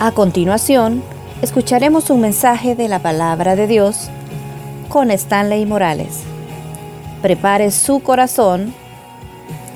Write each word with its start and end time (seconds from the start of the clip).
A 0.00 0.12
continuación, 0.12 1.02
escucharemos 1.42 2.08
un 2.10 2.20
mensaje 2.20 2.76
de 2.76 2.86
la 2.86 3.00
palabra 3.00 3.56
de 3.56 3.66
Dios 3.66 4.10
con 4.88 5.10
Stanley 5.10 5.66
Morales. 5.66 6.22
Prepare 7.20 7.72
su 7.72 8.00
corazón. 8.00 8.72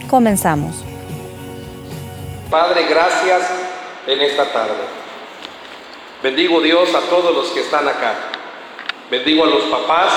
Comenzamos. 0.09 0.77
Padre, 2.49 2.87
gracias 2.89 3.51
en 4.07 4.21
esta 4.21 4.53
tarde. 4.53 4.85
Bendigo 6.23 6.61
Dios 6.61 6.95
a 6.95 7.01
todos 7.11 7.35
los 7.35 7.49
que 7.51 7.63
están 7.63 7.89
acá. 7.89 8.15
Bendigo 9.11 9.43
a 9.43 9.49
los 9.49 9.65
papás, 9.65 10.13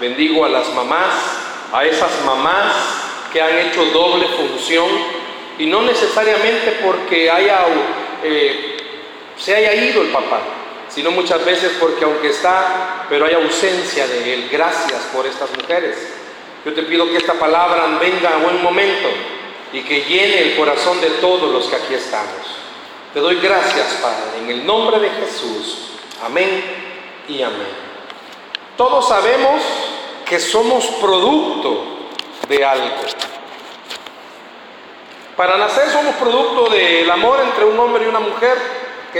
bendigo 0.00 0.46
a 0.46 0.48
las 0.48 0.72
mamás, 0.72 1.12
a 1.74 1.84
esas 1.84 2.24
mamás 2.24 2.72
que 3.34 3.42
han 3.42 3.58
hecho 3.58 3.84
doble 3.92 4.28
función 4.28 4.88
y 5.58 5.66
no 5.66 5.82
necesariamente 5.82 6.78
porque 6.82 7.30
haya, 7.30 7.66
eh, 8.24 8.75
se 9.36 9.54
haya 9.54 9.74
ido 9.74 10.02
el 10.02 10.08
papá, 10.08 10.40
sino 10.88 11.10
muchas 11.10 11.44
veces 11.44 11.72
porque 11.78 12.04
aunque 12.04 12.28
está, 12.28 13.06
pero 13.08 13.26
hay 13.26 13.34
ausencia 13.34 14.06
de 14.06 14.34
él. 14.34 14.48
Gracias 14.50 15.02
por 15.12 15.26
estas 15.26 15.50
mujeres. 15.56 15.96
Yo 16.64 16.72
te 16.74 16.82
pido 16.82 17.08
que 17.08 17.18
esta 17.18 17.34
palabra 17.34 17.98
venga 18.00 18.30
a 18.30 18.38
buen 18.38 18.62
momento 18.62 19.08
y 19.72 19.82
que 19.82 20.02
llene 20.02 20.38
el 20.50 20.56
corazón 20.56 21.00
de 21.00 21.10
todos 21.20 21.52
los 21.52 21.66
que 21.66 21.76
aquí 21.76 21.94
estamos. 21.94 22.56
Te 23.12 23.20
doy 23.20 23.36
gracias, 23.36 23.98
Padre, 24.02 24.38
en 24.42 24.50
el 24.50 24.66
nombre 24.66 24.98
de 24.98 25.10
Jesús. 25.10 25.90
Amén 26.24 26.64
y 27.28 27.42
amén. 27.42 27.86
Todos 28.76 29.08
sabemos 29.08 29.62
que 30.24 30.38
somos 30.38 30.86
producto 31.00 31.84
de 32.48 32.64
algo. 32.64 32.96
Para 35.36 35.56
nacer 35.58 35.88
somos 35.90 36.14
producto 36.16 36.68
del 36.70 37.10
amor 37.10 37.40
entre 37.40 37.64
un 37.64 37.78
hombre 37.78 38.04
y 38.04 38.08
una 38.08 38.20
mujer, 38.20 38.58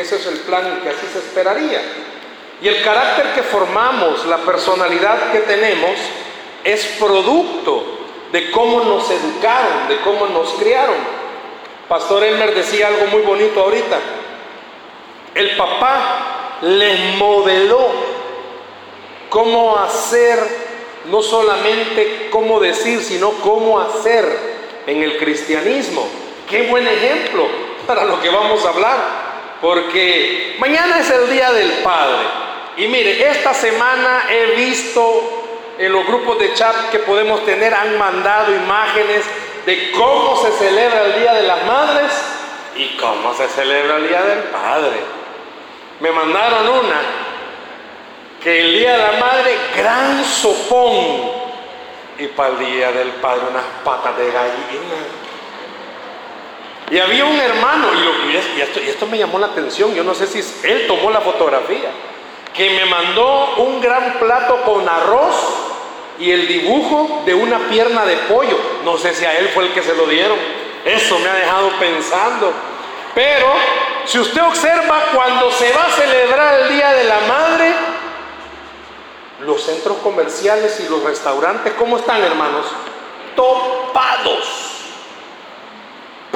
ese 0.01 0.17
es 0.17 0.27
el 0.27 0.39
plan 0.41 0.81
que 0.83 0.91
así 0.91 1.07
se 1.13 1.19
esperaría. 1.19 1.81
Y 2.63 2.69
el 2.69 2.83
carácter 2.83 3.35
que 3.35 3.43
formamos, 3.43 4.25
la 4.27 4.39
personalidad 4.39 5.33
que 5.33 5.41
tenemos, 5.41 5.93
es 6.65 6.85
producto 6.99 7.85
de 8.33 8.51
cómo 8.51 8.81
nos 8.81 9.11
educaron, 9.11 9.89
de 9.89 9.99
cómo 9.99 10.27
nos 10.27 10.53
criaron. 10.55 10.97
Pastor 11.89 12.25
Elmer 12.25 12.55
decía 12.55 12.89
algo 12.89 13.07
muy 13.07 13.23
bonito 13.23 13.61
ahorita. 13.63 13.99
El 15.35 15.57
papá 15.57 16.59
les 16.63 17.17
modeló 17.17 17.91
cómo 19.29 19.77
hacer, 19.79 20.39
no 21.11 21.23
solamente 21.23 22.29
cómo 22.31 22.59
decir, 22.59 23.03
sino 23.03 23.33
cómo 23.33 23.79
hacer 23.79 24.25
en 24.87 25.03
el 25.03 25.19
cristianismo. 25.19 26.09
Qué 26.49 26.69
buen 26.69 26.87
ejemplo 26.89 27.47
para 27.87 28.05
lo 28.05 28.21
que 28.21 28.31
vamos 28.31 28.65
a 28.65 28.71
hablar, 28.71 29.26
porque 29.67 30.55
mañana 30.61 31.01
es 31.01 31.11
el 31.11 31.29
Día 31.29 31.51
del 31.51 31.83
Padre. 31.83 32.25
Y 32.77 32.87
mire, 32.87 33.29
esta 33.29 33.53
semana 33.53 34.27
he 34.31 34.55
visto 34.55 35.75
en 35.77 35.91
los 35.91 36.07
grupos 36.07 36.39
de 36.39 36.55
chat 36.55 36.91
que 36.91 37.01
podemos 37.01 37.45
tener, 37.45 37.75
han 37.75 37.99
mandado 37.99 38.55
imágenes 38.55 39.25
de 39.67 39.91
cómo 39.91 40.41
se 40.41 40.53
celebra 40.53 41.07
el 41.07 41.21
Día 41.21 41.35
de 41.35 41.43
las 41.43 41.65
Madres 41.65 42.13
y 42.77 42.97
cómo 42.97 43.35
se 43.35 43.49
celebra 43.49 43.97
el 43.97 44.07
Día 44.07 44.23
del 44.23 44.39
Padre. 44.45 45.01
Me 45.99 46.13
mandaron 46.13 46.69
una 46.69 47.01
que 48.41 48.61
el 48.61 48.73
día 48.73 48.93
de 48.93 48.99
la 48.99 49.13
madre, 49.19 49.57
gran 49.77 50.25
sopón. 50.25 51.33
Y 52.19 52.29
para 52.29 52.51
el 52.51 52.59
día 52.61 52.93
del 52.93 53.09
padre, 53.15 53.41
unas 53.51 53.65
patas 53.85 54.17
de 54.17 54.27
gallina. 54.31 55.26
Y 56.91 56.99
había 56.99 57.25
un 57.25 57.39
hermano, 57.39 57.89
y, 58.31 58.37
esto, 58.37 58.81
y, 58.81 58.89
esto, 58.89 59.07
me 59.07 59.19
llamó 59.19 59.39
la 59.39 59.49
atención, 59.49 59.93
yo 59.95 60.05
no 60.05 60.15
sé 60.15 60.27
si 60.29 60.39
él 60.67 60.87
tomó 60.87 61.11
la 61.11 61.21
fotografía, 61.21 61.91
que 62.55 62.71
me 62.71 62.85
mandó 62.85 63.55
un 63.57 63.81
gran 63.81 64.19
plato 64.21 64.63
con 64.63 64.89
arroz 64.89 65.35
y 66.19 66.31
el 66.31 66.47
dibujo 66.47 67.23
de 67.27 67.35
una 67.35 67.59
pierna 67.69 68.05
de 68.05 68.17
pollo. 68.17 68.59
No 68.85 68.97
sé 68.97 69.15
si 69.15 69.25
a 69.25 69.37
él 69.39 69.49
fue 69.49 69.65
el 69.65 69.73
que 69.73 69.83
se 69.83 69.95
lo 69.95 70.07
dieron. 70.07 70.39
Eso 70.85 71.19
me 71.19 71.29
ha 71.29 71.35
dejado 71.35 71.71
pensando. 71.79 72.53
Pero 73.15 73.47
si 74.05 74.19
usted 74.19 74.43
observa 74.43 75.07
cuando 75.15 75.51
se 75.51 75.73
va 75.73 75.87
a 75.87 75.91
celebrar 75.91 76.61
el 76.61 76.69
Día 76.71 76.93
de 76.93 77.05
la 77.05 77.21
Madre, 77.21 77.73
los 79.41 79.63
centros 79.63 79.99
comerciales 79.99 80.81
y 80.81 80.89
los 80.89 81.03
restaurantes, 81.03 81.75
¿cómo 81.75 81.99
están, 81.99 82.23
hermanos? 82.23 82.67
Topados. 83.35 84.66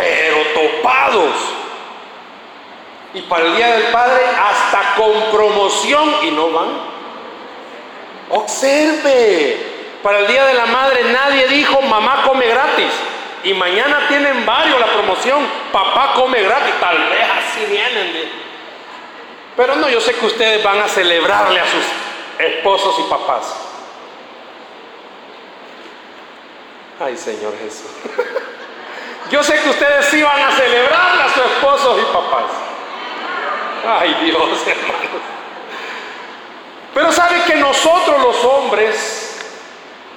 Pero 0.00 0.36
topados. 0.54 1.34
Y 3.12 3.20
para 3.22 3.44
el 3.44 3.56
Día 3.56 3.74
del 3.74 3.82
Padre, 3.92 4.22
hasta 4.24 4.94
con 4.94 5.12
promoción 5.30 6.14
y 6.22 6.30
no 6.30 6.50
van. 6.50 6.68
Observe. 8.30 9.68
Para 10.02 10.20
el 10.20 10.26
Día 10.28 10.46
de 10.46 10.54
la 10.54 10.64
Madre 10.66 11.04
nadie 11.12 11.48
dijo 11.48 11.82
mamá 11.82 12.22
come 12.26 12.46
gratis. 12.46 12.92
Y 13.44 13.52
mañana 13.52 14.06
tienen 14.08 14.46
varios 14.46 14.80
la 14.80 14.86
promoción, 14.86 15.46
papá 15.70 16.14
come 16.14 16.42
gratis. 16.42 16.74
Tal 16.80 16.96
vez 16.96 17.26
así 17.38 17.66
vienen. 17.70 18.30
Pero 19.54 19.76
no, 19.76 19.88
yo 19.90 20.00
sé 20.00 20.14
que 20.14 20.24
ustedes 20.24 20.62
van 20.62 20.80
a 20.80 20.88
celebrarle 20.88 21.60
a 21.60 21.64
sus 21.66 21.84
esposos 22.38 22.98
y 23.00 23.10
papás. 23.10 23.54
Ay, 26.98 27.16
Señor 27.18 27.52
Jesús. 27.58 27.90
Yo 29.30 29.42
sé 29.42 29.60
que 29.60 29.70
ustedes 29.70 30.12
iban 30.14 30.42
a 30.42 30.50
celebrar 30.52 31.20
a 31.20 31.28
sus 31.28 31.44
esposos 31.44 31.98
y 32.00 32.12
papás. 32.12 32.44
Ay, 33.86 34.16
Dios, 34.24 34.42
hermanos. 34.66 35.22
Pero 36.94 37.12
sabe 37.12 37.42
que 37.46 37.54
nosotros 37.56 38.20
los 38.22 38.44
hombres 38.44 39.38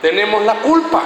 tenemos 0.02 0.44
la 0.44 0.56
culpa. 0.56 1.04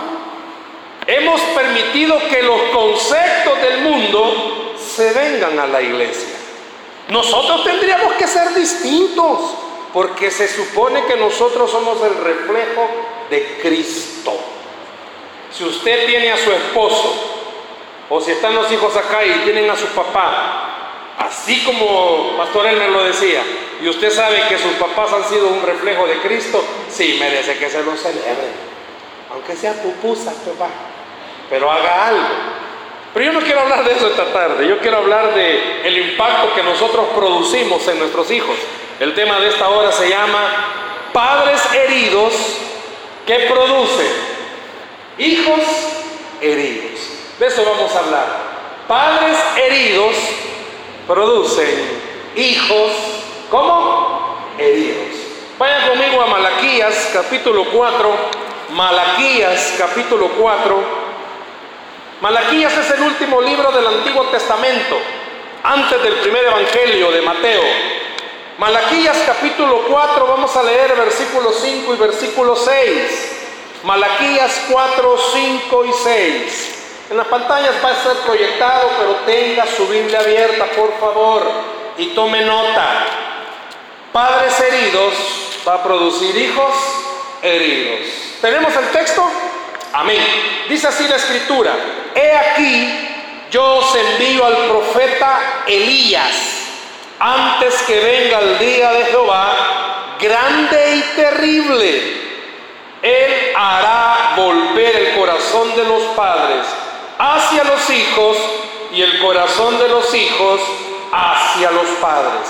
Hemos 1.06 1.42
permitido 1.42 2.20
que 2.30 2.44
los 2.44 2.62
conceptos 2.74 3.62
del 3.62 3.82
mundo 3.82 4.74
se 4.78 5.14
vengan 5.14 5.60
a 5.60 5.68
la 5.68 5.82
iglesia. 5.82 6.36
Nosotros 7.10 7.64
tendríamos 7.64 8.14
que 8.14 8.28
ser 8.28 8.54
distintos 8.54 9.56
porque 9.94 10.30
se 10.32 10.48
supone 10.48 11.06
que 11.06 11.16
nosotros 11.16 11.72
somos 11.72 12.02
el 12.04 12.16
reflejo 12.24 12.90
de 13.30 13.60
Cristo. 13.62 14.34
Si 15.52 15.64
usted 15.64 16.06
tiene 16.08 16.32
a 16.32 16.38
su 16.38 16.52
esposo, 16.52 17.37
o 18.10 18.22
si 18.22 18.32
están 18.32 18.56
los 18.56 18.72
hijos 18.72 18.96
acá 18.96 19.26
y 19.26 19.32
tienen 19.44 19.70
a 19.70 19.76
su 19.76 19.88
papá, 19.88 21.16
así 21.18 21.64
como 21.64 22.38
Pastor 22.38 22.68
Elmer 22.68 22.90
lo 22.90 23.04
decía, 23.04 23.42
y 23.82 23.88
usted 23.88 24.12
sabe 24.12 24.44
que 24.48 24.58
sus 24.58 24.74
papás 24.74 25.12
han 25.14 25.24
sido 25.26 25.48
un 25.50 25.62
reflejo 25.62 26.08
de 26.08 26.18
Cristo, 26.20 26.64
sí 26.90 27.18
merece 27.20 27.58
que 27.58 27.70
se 27.70 27.84
lo 27.84 27.96
celebre, 27.96 28.48
aunque 29.32 29.56
sea 29.56 29.74
pupusa, 29.74 30.32
papá, 30.32 30.70
pero 31.50 31.72
haga 31.72 32.08
algo. 32.08 32.28
Pero 33.14 33.26
yo 33.26 33.40
no 33.40 33.46
quiero 33.46 33.62
hablar 33.62 33.84
de 33.84 33.94
eso 33.94 34.08
esta 34.08 34.32
tarde, 34.32 34.68
yo 34.68 34.80
quiero 34.80 34.98
hablar 34.98 35.34
de 35.34 35.88
el 35.88 35.98
impacto 36.10 36.54
que 36.54 36.64
nosotros 36.64 37.08
producimos 37.16 37.88
en 37.88 38.00
nuestros 38.00 38.30
hijos. 38.32 38.56
El 39.00 39.16
tema 39.16 39.40
de 39.40 39.50
esta 39.50 39.70
hora 39.70 39.92
se 39.92 40.10
llama 40.10 40.52
Padres 41.14 41.62
heridos 41.74 42.34
que 43.26 43.36
producen 43.52 44.08
hijos 45.18 45.62
heridos. 46.42 47.17
De 47.40 47.46
eso 47.46 47.64
vamos 47.64 47.94
a 47.96 48.00
hablar. 48.00 48.26
Padres 48.88 49.38
heridos 49.58 50.16
producen 51.06 52.02
hijos, 52.36 52.92
¿cómo? 53.52 54.38
Heridos. 54.58 55.16
Vayan 55.60 55.88
conmigo 55.88 56.20
a 56.20 56.26
Malaquías 56.26 57.12
capítulo 57.14 57.66
4. 57.72 58.16
Malaquías 58.72 59.76
capítulo 59.78 60.30
4. 60.40 61.08
Malaquías 62.22 62.76
es 62.76 62.90
el 62.90 63.04
último 63.04 63.40
libro 63.42 63.72
del 63.72 63.86
Antiguo 63.86 64.24
Testamento, 64.30 64.98
antes 65.62 66.02
del 66.02 66.16
primer 66.16 66.46
evangelio 66.46 67.12
de 67.12 67.22
Mateo. 67.22 67.62
Malaquías 68.58 69.18
capítulo 69.28 69.84
4, 69.88 70.26
vamos 70.26 70.58
a 70.58 70.64
leer 70.64 70.96
versículo 70.96 71.52
5 71.52 71.94
y 71.94 71.98
versículo 71.98 72.56
6. 72.56 73.34
Malaquías 73.84 74.66
4, 74.72 75.18
5 75.34 75.86
y 75.86 75.94
6. 75.94 76.78
En 77.10 77.16
las 77.16 77.28
pantallas 77.28 77.76
va 77.84 77.90
a 77.90 77.94
estar 77.94 78.16
proyectado, 78.18 78.90
pero 79.00 79.16
tenga 79.26 79.66
su 79.66 79.88
Biblia 79.88 80.20
abierta, 80.20 80.66
por 80.76 81.00
favor, 81.00 81.44
y 81.98 82.08
tome 82.08 82.42
nota. 82.42 83.06
Padres 84.12 84.60
heridos 84.60 85.14
va 85.66 85.76
a 85.76 85.84
producir 85.84 86.36
hijos 86.36 86.74
heridos. 87.42 88.00
¿Tenemos 88.42 88.76
el 88.76 88.90
texto? 88.90 89.26
Amén. 89.94 90.20
Dice 90.68 90.88
así 90.88 91.08
la 91.08 91.16
escritura. 91.16 91.72
He 92.14 92.36
aquí, 92.36 93.10
yo 93.52 93.78
os 93.78 93.96
envío 93.96 94.46
al 94.46 94.68
profeta 94.68 95.64
Elías 95.66 96.36
antes 97.20 97.84
que 97.84 98.00
venga 98.00 98.40
el 98.40 98.60
día 98.60 98.92
de 98.92 99.06
Jehová, 99.06 100.18
grande 100.20 100.96
y 100.98 101.02
terrible. 101.16 102.28
Él 103.02 103.54
hará 103.56 104.34
volver 104.36 104.96
el 104.96 105.16
corazón 105.16 105.74
de 105.74 105.84
los 105.86 106.04
padres 106.16 106.66
hacia 107.18 107.64
los 107.64 107.90
hijos 107.90 108.38
y 108.94 109.02
el 109.02 109.20
corazón 109.20 109.78
de 109.80 109.88
los 109.90 110.14
hijos 110.14 110.62
hacia 111.12 111.72
los 111.72 111.88
padres. 112.02 112.48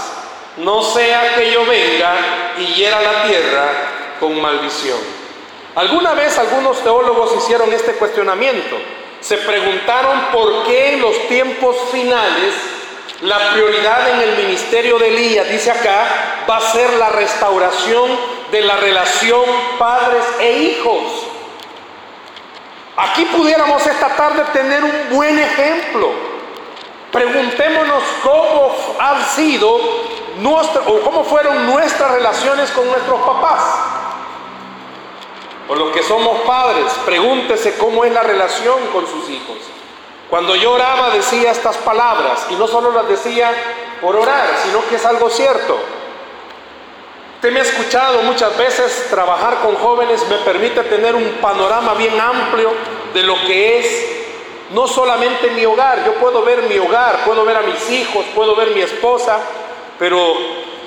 No 0.58 0.81
sea 0.81 1.36
que 1.36 1.52
yo 1.52 1.66
venga 1.66 2.16
y 2.58 2.66
hiera 2.74 3.02
la 3.02 3.24
tierra 3.24 3.69
con 4.19 4.40
maldición. 4.42 4.98
Alguna 5.75 6.14
vez 6.14 6.38
algunos 6.40 6.80
teólogos 6.84 7.36
hicieron 7.38 7.72
este 7.72 7.94
cuestionamiento. 7.94 8.78
Se 9.19 9.38
preguntaron 9.38 10.30
por 10.34 10.64
qué 10.64 10.94
en 10.94 11.02
los 11.02 11.28
tiempos 11.28 11.75
finales 11.92 12.54
la 13.22 13.52
prioridad 13.52 14.10
en 14.10 14.22
el 14.22 14.38
ministerio 14.38 15.00
de 15.00 15.08
Elías, 15.08 15.50
dice 15.50 15.72
acá, 15.72 16.46
va 16.50 16.58
a 16.58 16.72
ser 16.72 16.94
la 16.94 17.10
restauración 17.10 18.12
de 18.52 18.62
la 18.62 18.78
relación 18.78 19.44
padres 19.78 20.24
e 20.40 20.58
hijos. 20.60 21.28
Aquí 22.97 23.25
pudiéramos 23.25 23.85
esta 23.85 24.15
tarde 24.15 24.44
tener 24.53 24.83
un 24.83 25.15
buen 25.15 25.38
ejemplo. 25.38 26.09
Preguntémonos 27.11 28.03
cómo 28.23 28.75
han 28.99 29.23
sido 29.23 29.69
o 30.44 31.01
cómo 31.03 31.23
fueron 31.23 31.65
nuestras 31.67 32.11
relaciones 32.11 32.71
con 32.71 32.88
nuestros 32.88 33.19
papás. 33.21 33.61
O 35.69 35.75
los 35.75 35.91
que 35.94 36.01
somos 36.01 36.39
padres, 36.41 36.91
pregúntese 37.05 37.77
cómo 37.77 38.03
es 38.03 38.11
la 38.11 38.23
relación 38.23 38.88
con 38.94 39.05
sus 39.05 39.29
hijos. 39.29 39.57
Cuando 40.29 40.55
yo 40.55 40.73
oraba 40.73 41.11
decía 41.11 41.51
estas 41.51 41.77
palabras 41.77 42.47
y 42.49 42.55
no 42.55 42.67
solo 42.67 42.91
las 42.91 43.07
decía 43.07 43.51
por 44.01 44.15
orar, 44.15 44.47
sino 44.63 44.85
que 44.88 44.95
es 44.95 45.05
algo 45.05 45.29
cierto. 45.29 45.77
Usted 47.38 47.51
me 47.51 47.60
ha 47.60 47.63
escuchado 47.63 48.24
muchas 48.24 48.57
veces 48.57 49.10
trabajar 49.12 49.60
con 49.60 49.75
jóvenes 49.75 50.28
me 50.28 50.38
permite 50.38 50.81
tener 50.86 51.13
un 51.13 51.38
panorama 51.39 51.94
bien 51.94 52.19
amplio 52.19 52.72
de 53.13 53.22
lo 53.22 53.36
que 53.45 53.78
es 53.78 54.06
no 54.72 54.88
solamente 54.88 55.51
mi 55.51 55.63
hogar, 55.63 56.04
yo 56.04 56.16
puedo 56.16 56.42
ver 56.42 56.63
mi 56.63 56.80
hogar, 56.80 57.24
puedo 57.25 57.45
ver 57.45 57.57
a 57.57 57.62
mis 57.62 57.92
hijos, 57.92 58.25
puedo 58.34 58.56
ver 58.56 58.72
mi 58.72 58.81
esposa, 58.81 59.38
pero 60.00 60.36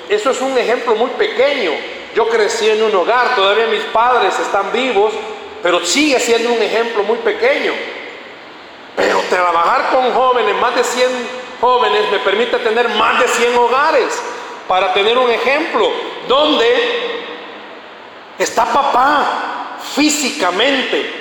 eso 0.09 0.31
es 0.31 0.41
un 0.41 0.57
ejemplo 0.57 0.93
muy 0.95 1.11
pequeño. 1.11 1.71
Yo 2.13 2.27
crecí 2.27 2.69
en 2.69 2.83
un 2.83 2.93
hogar, 2.95 3.33
todavía 3.33 3.67
mis 3.67 3.83
padres 3.83 4.37
están 4.37 4.73
vivos, 4.73 5.13
pero 5.63 5.85
sigue 5.85 6.19
siendo 6.19 6.51
un 6.51 6.61
ejemplo 6.61 7.03
muy 7.03 7.19
pequeño. 7.19 7.71
Pero 8.97 9.21
trabajar 9.29 9.89
con 9.91 10.11
jóvenes, 10.11 10.53
más 10.57 10.75
de 10.75 10.83
100 10.83 11.09
jóvenes, 11.61 12.11
me 12.11 12.19
permite 12.19 12.57
tener 12.57 12.89
más 12.89 13.21
de 13.21 13.27
100 13.29 13.57
hogares 13.57 14.21
para 14.67 14.93
tener 14.93 15.17
un 15.17 15.31
ejemplo 15.31 16.10
donde 16.31 16.65
está 18.39 18.63
papá 18.63 19.77
físicamente, 19.93 21.13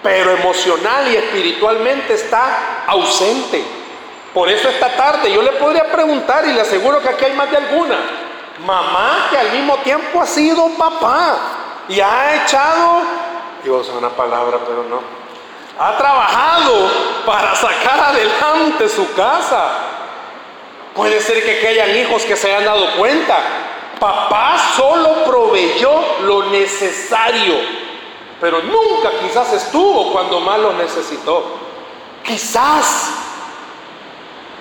pero 0.00 0.30
emocional 0.30 1.10
y 1.10 1.16
espiritualmente 1.16 2.14
está 2.14 2.84
ausente. 2.86 3.60
Por 4.32 4.48
eso 4.48 4.68
esta 4.68 4.94
tarde 4.96 5.32
yo 5.32 5.42
le 5.42 5.50
podría 5.52 5.90
preguntar 5.90 6.46
y 6.46 6.52
le 6.52 6.60
aseguro 6.60 7.02
que 7.02 7.08
aquí 7.08 7.24
hay 7.24 7.32
más 7.32 7.50
de 7.50 7.56
alguna. 7.56 7.96
Mamá 8.64 9.26
que 9.30 9.38
al 9.38 9.50
mismo 9.50 9.78
tiempo 9.78 10.22
ha 10.22 10.26
sido 10.26 10.68
papá 10.78 11.38
y 11.88 11.98
ha 11.98 12.44
echado, 12.44 13.00
digo, 13.64 13.80
es 13.80 13.88
una 13.88 14.10
palabra, 14.10 14.58
pero 14.64 14.84
no, 14.84 15.00
ha 15.76 15.96
trabajado 15.96 16.88
para 17.26 17.56
sacar 17.56 17.98
adelante 17.98 18.88
su 18.88 19.12
casa. 19.14 19.72
Puede 20.94 21.20
ser 21.20 21.42
que 21.42 21.66
hayan 21.66 21.96
hijos 21.96 22.24
que 22.24 22.36
se 22.36 22.46
hayan 22.46 22.64
dado 22.64 22.96
cuenta. 22.96 23.69
Papá 24.00 24.56
solo 24.76 25.24
proveyó 25.24 25.92
lo 26.22 26.46
necesario, 26.46 27.54
pero 28.40 28.62
nunca 28.62 29.10
quizás 29.20 29.52
estuvo 29.52 30.12
cuando 30.12 30.40
más 30.40 30.58
lo 30.58 30.72
necesitó. 30.72 31.44
Quizás 32.24 33.10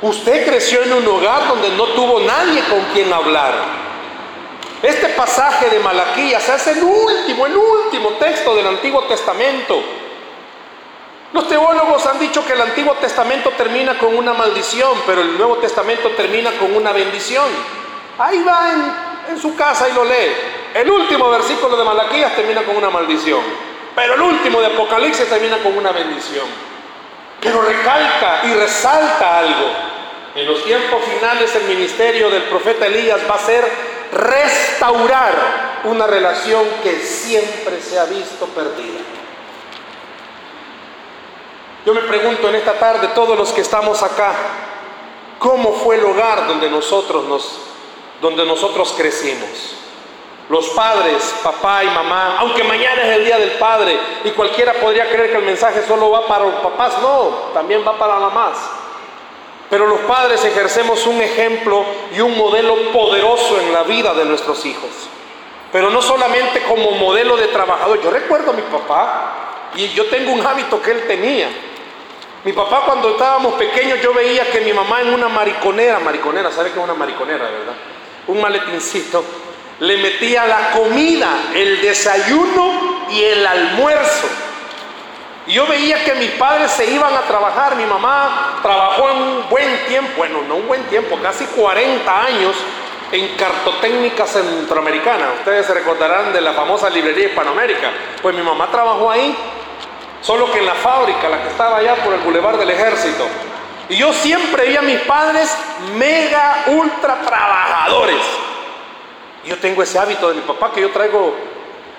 usted 0.02 0.46
creció 0.46 0.84
en 0.84 0.94
un 0.94 1.08
hogar 1.08 1.48
donde 1.48 1.70
no 1.70 1.86
tuvo 1.86 2.20
nadie 2.20 2.62
con 2.70 2.82
quien 2.94 3.12
hablar. 3.14 3.54
Este 4.84 5.08
pasaje 5.10 5.70
de 5.70 5.80
Malaquías 5.80 6.48
es 6.50 6.68
el 6.68 6.84
último, 6.84 7.46
el 7.46 7.56
último 7.56 8.10
texto 8.20 8.56
del 8.56 8.68
Antiguo 8.68 9.04
Testamento 9.04 9.82
los 11.32 11.48
teólogos 11.48 12.06
han 12.08 12.18
dicho 12.18 12.44
que 12.44 12.54
el 12.54 12.62
Antiguo 12.62 12.96
Testamento 12.96 13.52
termina 13.52 14.00
con 14.00 14.16
una 14.16 14.34
maldición, 14.34 14.94
pero 15.06 15.22
el 15.22 15.38
Nuevo 15.38 15.58
Testamento 15.58 16.10
termina 16.12 16.52
con 16.54 16.76
una 16.76 16.92
bendición. 16.92 17.46
Ahí 18.18 18.42
va 18.42 18.72
en, 19.28 19.40
su 19.40 19.56
casa 19.56 19.90
y 19.90 19.94
lo 19.94 20.06
lee. 20.06 20.34
El 20.74 20.90
último 20.90 21.30
versículo 21.30 21.76
de 21.76 21.84
Malaquías 21.84 22.36
termina 22.36 22.64
con 22.64 22.78
una 22.78 22.90
maldición, 22.90 23.42
pero 23.96 24.14
el 24.14 24.22
último 24.22 24.60
de 24.62 24.68
Apocalipsis 24.68 25.28
termina 25.28 25.58
con 25.58 25.78
una 25.78 25.92
bendición. 25.92 26.46
Pero 27.42 27.62
recalca 27.62 28.42
y 28.44 28.54
resalta 28.54 29.40
algo. 29.40 29.68
En 30.36 30.46
los 30.46 30.64
tiempos 30.64 31.04
finales 31.04 31.56
el 31.56 31.64
ministerio 31.64 32.30
del 32.30 32.44
profeta 32.44 32.86
Elías 32.86 33.22
va 33.30 33.36
a 33.36 33.40
ser 33.40 33.66
restaurar 34.12 35.80
una 35.84 36.08
relación 36.08 36.64
que 36.84 37.00
siempre 37.00 37.82
se 37.82 38.00
ha 38.00 38.06
visto 38.06 38.46
perdida. 38.48 39.00
Yo 41.86 41.94
me 41.94 42.02
pregunto 42.02 42.50
en 42.50 42.56
esta 42.56 42.74
tarde, 42.74 43.10
todos 43.16 43.38
los 43.38 43.52
que 43.52 43.62
estamos 43.62 44.04
acá, 44.04 44.34
¿cómo 45.40 45.74
fue 45.74 45.96
el 45.96 46.06
hogar 46.06 46.48
donde 46.48 46.70
nosotros, 46.70 47.26
nos, 47.26 47.69
donde 48.22 48.46
nosotros 48.46 48.94
crecimos? 48.98 49.76
Los 50.50 50.70
padres, 50.70 51.36
papá 51.44 51.84
y 51.84 51.88
mamá, 51.88 52.38
aunque 52.40 52.64
mañana 52.64 53.04
es 53.04 53.18
el 53.18 53.26
día 53.26 53.38
del 53.38 53.52
padre 53.52 53.96
y 54.24 54.32
cualquiera 54.32 54.74
podría 54.74 55.08
creer 55.08 55.30
que 55.30 55.38
el 55.38 55.44
mensaje 55.44 55.84
solo 55.88 56.10
va 56.10 56.26
para 56.26 56.46
los 56.46 56.56
papás, 56.56 57.00
no, 57.02 57.52
también 57.54 57.84
va 57.88 57.98
para 58.00 58.16
mamás. 58.16 58.58
Pero 59.70 59.86
los 59.86 60.00
padres 60.02 60.44
ejercemos 60.44 61.06
un 61.06 61.22
ejemplo 61.22 61.86
y 62.16 62.22
un 62.22 62.36
modelo 62.36 62.76
poderoso 62.92 63.60
en 63.60 63.72
la 63.72 63.84
vida 63.84 64.16
de 64.16 64.26
nuestros 64.26 64.66
hijos. 64.66 64.90
Pero 65.72 65.92
no 65.92 66.02
solamente 66.02 66.64
como 66.64 66.92
modelo 66.92 67.38
de 67.38 67.48
trabajador. 67.48 68.02
Yo 68.02 68.10
recuerdo 68.10 68.50
a 68.50 68.56
mi 68.56 68.64
papá 68.64 69.70
y 69.76 69.90
yo 69.90 70.08
tengo 70.08 70.32
un 70.32 70.44
hábito 70.44 70.82
que 70.82 70.92
él 70.92 71.06
tenía. 71.06 71.48
Mi 72.44 72.54
papá 72.54 72.82
cuando 72.86 73.10
estábamos 73.10 73.54
pequeños 73.54 74.02
yo 74.02 74.14
veía 74.14 74.50
que 74.50 74.62
mi 74.62 74.74
mamá 74.74 75.02
en 75.02 75.14
una 75.14 75.30
mariconera, 75.30 76.00
mariconera, 76.00 76.52
¿sabe 76.52 76.72
qué 76.72 76.80
es 76.80 76.84
una 76.84 76.96
mariconera, 76.96 77.44
verdad? 77.44 77.76
Un 78.30 78.42
maletincito, 78.42 79.24
le 79.80 79.98
metía 79.98 80.46
la 80.46 80.72
comida, 80.72 81.30
el 81.54 81.82
desayuno 81.82 83.08
y 83.10 83.24
el 83.24 83.46
almuerzo. 83.46 84.28
Yo 85.48 85.66
veía 85.66 86.04
que 86.04 86.14
mis 86.14 86.32
padres 86.32 86.72
se 86.72 86.90
iban 86.92 87.14
a 87.14 87.22
trabajar, 87.22 87.76
mi 87.76 87.86
mamá 87.86 88.60
trabajó 88.62 89.10
en 89.10 89.18
un 89.18 89.50
buen 89.50 89.86
tiempo, 89.88 90.12
bueno, 90.18 90.42
no 90.48 90.56
un 90.56 90.68
buen 90.68 90.84
tiempo, 90.84 91.18
casi 91.22 91.46
40 91.46 92.26
años 92.26 92.56
en 93.12 93.36
cartotécnica 93.36 94.28
centroamericana. 94.28 95.34
Ustedes 95.40 95.66
se 95.66 95.74
recordarán 95.74 96.32
de 96.32 96.42
la 96.42 96.54
famosa 96.54 96.90
librería 96.90 97.30
Hispanoamérica. 97.30 97.92
Pues 98.22 98.36
mi 98.36 98.44
mamá 98.44 98.68
trabajó 98.72 99.10
ahí 99.10 99.36
Solo 100.22 100.52
que 100.52 100.60
en 100.60 100.66
la 100.66 100.76
fábrica, 100.76 101.30
la 101.30 101.42
que 101.42 101.50
estaba 101.50 101.78
allá 101.78 101.96
por 101.96 102.14
el 102.14 102.20
Boulevard 102.20 102.60
del 102.60 102.70
Ejército. 102.70 103.26
Y 103.90 103.98
yo 103.98 104.14
siempre 104.14 104.70
vi 104.70 104.78
a 104.78 104.82
mis 104.82 105.00
padres 105.02 105.50
mega, 105.98 106.66
ultra 106.68 107.22
trabajadores. 107.22 108.22
Yo 109.46 109.58
tengo 109.58 109.82
ese 109.82 109.98
hábito 109.98 110.30
de 110.30 110.36
mi 110.36 110.42
papá 110.42 110.72
que 110.72 110.82
yo 110.82 110.92
traigo, 110.92 111.36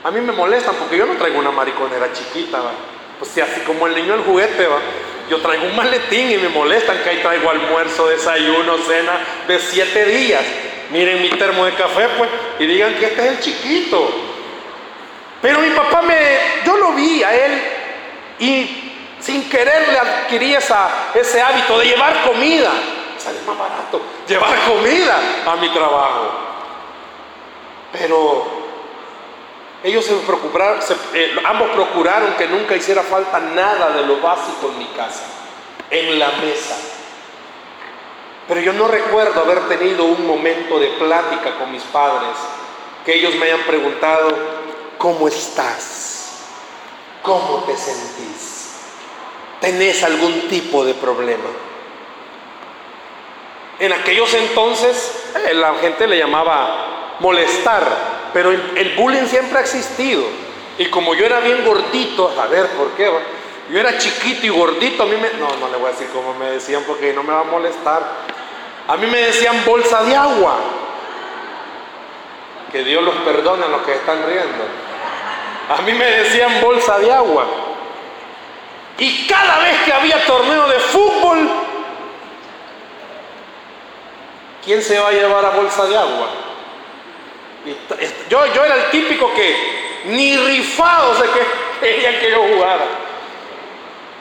a 0.05 0.11
mí 0.11 0.21
me 0.21 0.33
molestan 0.33 0.77
porque 0.77 0.97
yo 0.97 1.07
no 1.07 1.15
traigo 1.15 1.39
una 1.39 1.51
mariconera 1.51 2.13
chiquita, 2.13 2.61
¿va? 2.61 2.71
pues 3.19 3.33
si 3.33 3.41
así 3.41 3.61
como 3.63 3.87
el 3.87 3.95
niño 3.95 4.15
el 4.15 4.23
juguete, 4.23 4.67
¿va? 4.67 4.79
yo 5.31 5.39
traigo 5.39 5.67
un 5.67 5.77
maletín 5.77 6.31
y 6.31 6.37
me 6.39 6.49
molestan 6.49 6.99
que 7.03 7.11
ahí 7.11 7.19
traigo 7.23 7.49
almuerzo, 7.51 8.09
desayuno, 8.09 8.79
cena 8.79 9.13
de 9.47 9.59
siete 9.59 10.05
días. 10.07 10.43
Miren 10.91 11.23
mi 11.23 11.31
termo 11.31 11.65
de 11.65 11.75
café, 11.75 12.09
pues, 12.19 12.29
y 12.59 12.67
digan 12.67 12.95
que 12.95 13.07
este 13.07 13.21
es 13.23 13.29
el 13.29 13.41
chiquito. 13.41 14.11
Pero 15.41 15.61
mi 15.61 15.71
papá 15.71 16.03
me, 16.03 16.17
yo 16.67 16.77
lo 16.77 16.93
vi 16.93 17.23
a 17.23 17.35
él 17.35 17.63
y 18.41 18.80
sin 19.21 19.49
querer 19.49 19.89
le 19.89 19.99
adquirí 19.99 20.55
ese 20.55 21.43
hábito 21.43 21.79
de 21.79 21.87
llevar 21.87 22.23
comida. 22.23 22.71
Sale 23.19 23.41
más 23.47 23.59
barato 23.59 24.01
llevar 24.31 24.57
comida 24.65 25.21
a 25.47 25.57
mi 25.57 25.69
trabajo. 25.71 26.31
Pero 27.93 28.47
ellos 29.83 30.05
se 30.05 30.15
preocuparon, 30.15 30.79
eh, 31.15 31.37
ambos 31.45 31.71
procuraron 31.71 32.35
que 32.35 32.47
nunca 32.47 32.77
hiciera 32.77 33.03
falta 33.03 33.41
nada 33.41 33.91
de 33.91 34.07
lo 34.07 34.19
básico 34.19 34.69
en 34.69 34.79
mi 34.79 34.87
casa, 34.97 35.25
en 35.91 36.19
la 36.19 36.29
mesa. 36.33 36.77
Pero 38.47 38.61
yo 38.61 38.73
no 38.73 38.89
recuerdo 38.89 39.41
haber 39.41 39.69
tenido 39.69 40.05
un 40.05 40.27
momento 40.27 40.79
de 40.79 40.89
plática 40.89 41.57
con 41.59 41.73
mis 41.73 41.83
padres, 41.85 42.37
que 43.05 43.15
ellos 43.15 43.35
me 43.37 43.47
hayan 43.47 43.63
preguntado, 43.63 44.29
¿cómo 44.99 45.29
estás? 45.29 46.39
¿Cómo 47.23 47.65
te 47.65 47.77
sentís? 47.77 48.60
¿Tenés 49.61 50.03
algún 50.03 50.49
tipo 50.49 50.85
de 50.85 50.95
problema? 50.95 51.49
En 53.79 53.93
aquellos 53.93 54.33
entonces 54.35 55.33
eh, 55.49 55.55
la 55.55 55.75
gente 55.75 56.07
le 56.07 56.19
llamaba 56.19 57.17
molestar, 57.21 57.85
pero 58.33 58.51
el 58.51 58.95
bullying 58.97 59.27
siempre 59.27 59.59
ha 59.59 59.63
existido. 59.63 60.23
Y 60.79 60.87
como 60.87 61.15
yo 61.15 61.27
era 61.27 61.41
bien 61.41 61.65
gordito, 61.65 62.35
a 62.41 62.47
ver 62.47 62.67
por 62.69 62.93
qué, 62.93 63.11
yo 63.71 63.79
era 63.79 63.99
chiquito 63.99 64.47
y 64.47 64.49
gordito, 64.49 65.03
a 65.03 65.07
mí 65.07 65.17
me... 65.17 65.39
No, 65.39 65.55
no 65.57 65.69
le 65.69 65.77
voy 65.77 65.89
a 65.89 65.93
decir 65.93 66.09
cómo 66.13 66.35
me 66.35 66.51
decían 66.53 66.83
porque 66.87 67.13
no 67.13 67.23
me 67.23 67.33
va 67.33 67.41
a 67.41 67.45
molestar. 67.45 68.03
A 68.89 68.97
mí 68.97 69.07
me 69.07 69.19
decían 69.19 69.65
bolsa 69.65 70.03
de 70.03 70.17
agua. 70.17 70.57
Que 72.73 72.83
Dios 72.83 73.03
los 73.03 73.15
perdone 73.17 73.65
a 73.65 73.69
los 73.69 73.83
que 73.83 73.93
están 73.93 74.25
riendo. 74.27 74.65
A 75.69 75.83
mí 75.83 75.93
me 75.93 76.05
decían 76.05 76.61
bolsa 76.61 76.99
de 76.99 77.13
agua. 77.13 77.47
Y 79.01 79.27
cada 79.27 79.61
vez 79.61 79.81
que 79.87 79.93
había 79.95 80.27
torneo 80.27 80.69
de 80.69 80.79
fútbol, 80.79 81.49
¿quién 84.63 84.83
se 84.83 85.01
va 85.01 85.09
a 85.09 85.13
llevar 85.13 85.43
a 85.43 85.51
bolsa 85.51 85.87
de 85.87 85.97
agua? 85.97 86.29
Yo, 88.29 88.47
yo 88.55 88.65
era 88.65 88.75
el 88.75 88.91
típico 88.91 89.33
que 89.33 90.03
ni 90.05 90.37
rifado 90.37 91.15
que 91.23 91.41
querían 91.81 92.21
que 92.21 92.31
yo 92.31 92.43
jugara. 92.47 92.85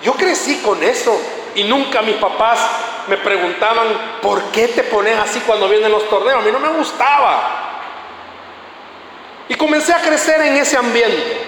Yo 0.01 0.13
crecí 0.13 0.61
con 0.63 0.81
eso 0.81 1.19
y 1.55 1.65
nunca 1.65 2.01
mis 2.01 2.15
papás 2.15 2.59
me 3.07 3.17
preguntaban, 3.17 4.19
¿por 4.21 4.43
qué 4.51 4.69
te 4.69 4.83
pones 4.83 5.17
así 5.19 5.41
cuando 5.41 5.67
vienen 5.67 5.91
los 5.91 6.07
torneos? 6.09 6.41
A 6.41 6.45
mí 6.45 6.53
no 6.53 6.59
me 6.59 6.69
gustaba. 6.69 7.65
Y 9.49 9.55
comencé 9.55 9.93
a 9.93 9.99
crecer 9.99 10.39
en 10.39 10.55
ese 10.55 10.77
ambiente. 10.77 11.38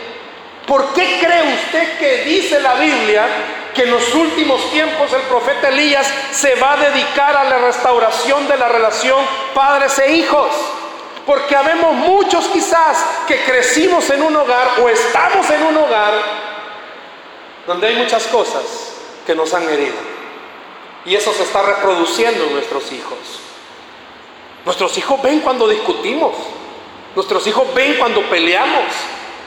¿Por 0.71 0.93
qué 0.93 1.19
cree 1.19 1.53
usted 1.53 1.99
que 1.99 2.23
dice 2.23 2.61
la 2.61 2.75
Biblia 2.75 3.27
que 3.75 3.81
en 3.81 3.91
los 3.91 4.15
últimos 4.15 4.71
tiempos 4.71 5.11
el 5.11 5.23
profeta 5.23 5.67
Elías 5.67 6.09
se 6.31 6.55
va 6.55 6.75
a 6.75 6.77
dedicar 6.77 7.35
a 7.35 7.43
la 7.43 7.57
restauración 7.57 8.47
de 8.47 8.55
la 8.55 8.69
relación 8.69 9.19
padres 9.53 9.99
e 9.99 10.15
hijos? 10.15 10.49
Porque 11.25 11.57
habemos 11.57 11.93
muchos 11.93 12.47
quizás 12.47 13.03
que 13.27 13.43
crecimos 13.43 14.09
en 14.11 14.21
un 14.21 14.33
hogar 14.33 14.79
o 14.81 14.87
estamos 14.87 15.49
en 15.49 15.61
un 15.61 15.75
hogar 15.75 16.13
donde 17.67 17.87
hay 17.87 17.95
muchas 17.97 18.25
cosas 18.27 18.93
que 19.27 19.35
nos 19.35 19.53
han 19.53 19.67
herido. 19.67 19.97
Y 21.03 21.15
eso 21.15 21.33
se 21.33 21.43
está 21.43 21.63
reproduciendo 21.63 22.45
en 22.45 22.53
nuestros 22.53 22.89
hijos. 22.93 23.17
Nuestros 24.63 24.97
hijos 24.97 25.21
ven 25.21 25.41
cuando 25.41 25.67
discutimos. 25.67 26.31
Nuestros 27.13 27.45
hijos 27.45 27.73
ven 27.75 27.95
cuando 27.95 28.21
peleamos. 28.29 28.85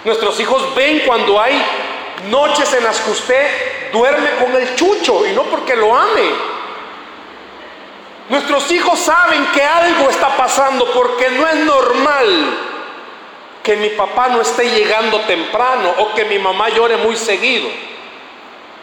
Nuestros 0.04 0.38
hijos 0.38 0.74
ven 0.74 1.02
cuando 1.06 1.40
hay 1.40 1.60
noches 2.28 2.72
en 2.74 2.84
las 2.84 3.00
que 3.00 3.10
usted 3.10 3.92
duerme 3.92 4.30
con 4.42 4.54
el 4.54 4.74
chucho 4.76 5.26
y 5.26 5.32
no 5.32 5.44
porque 5.44 5.74
lo 5.76 5.96
ame. 5.96 6.54
Nuestros 8.28 8.70
hijos 8.72 8.98
saben 8.98 9.46
que 9.52 9.62
algo 9.62 10.08
está 10.08 10.36
pasando 10.36 10.90
porque 10.92 11.30
no 11.30 11.46
es 11.46 11.56
normal 11.56 12.58
que 13.62 13.76
mi 13.76 13.90
papá 13.90 14.28
no 14.28 14.42
esté 14.42 14.68
llegando 14.70 15.20
temprano 15.20 15.94
o 15.98 16.14
que 16.14 16.26
mi 16.26 16.38
mamá 16.38 16.68
llore 16.68 16.98
muy 16.98 17.16
seguido. 17.16 17.68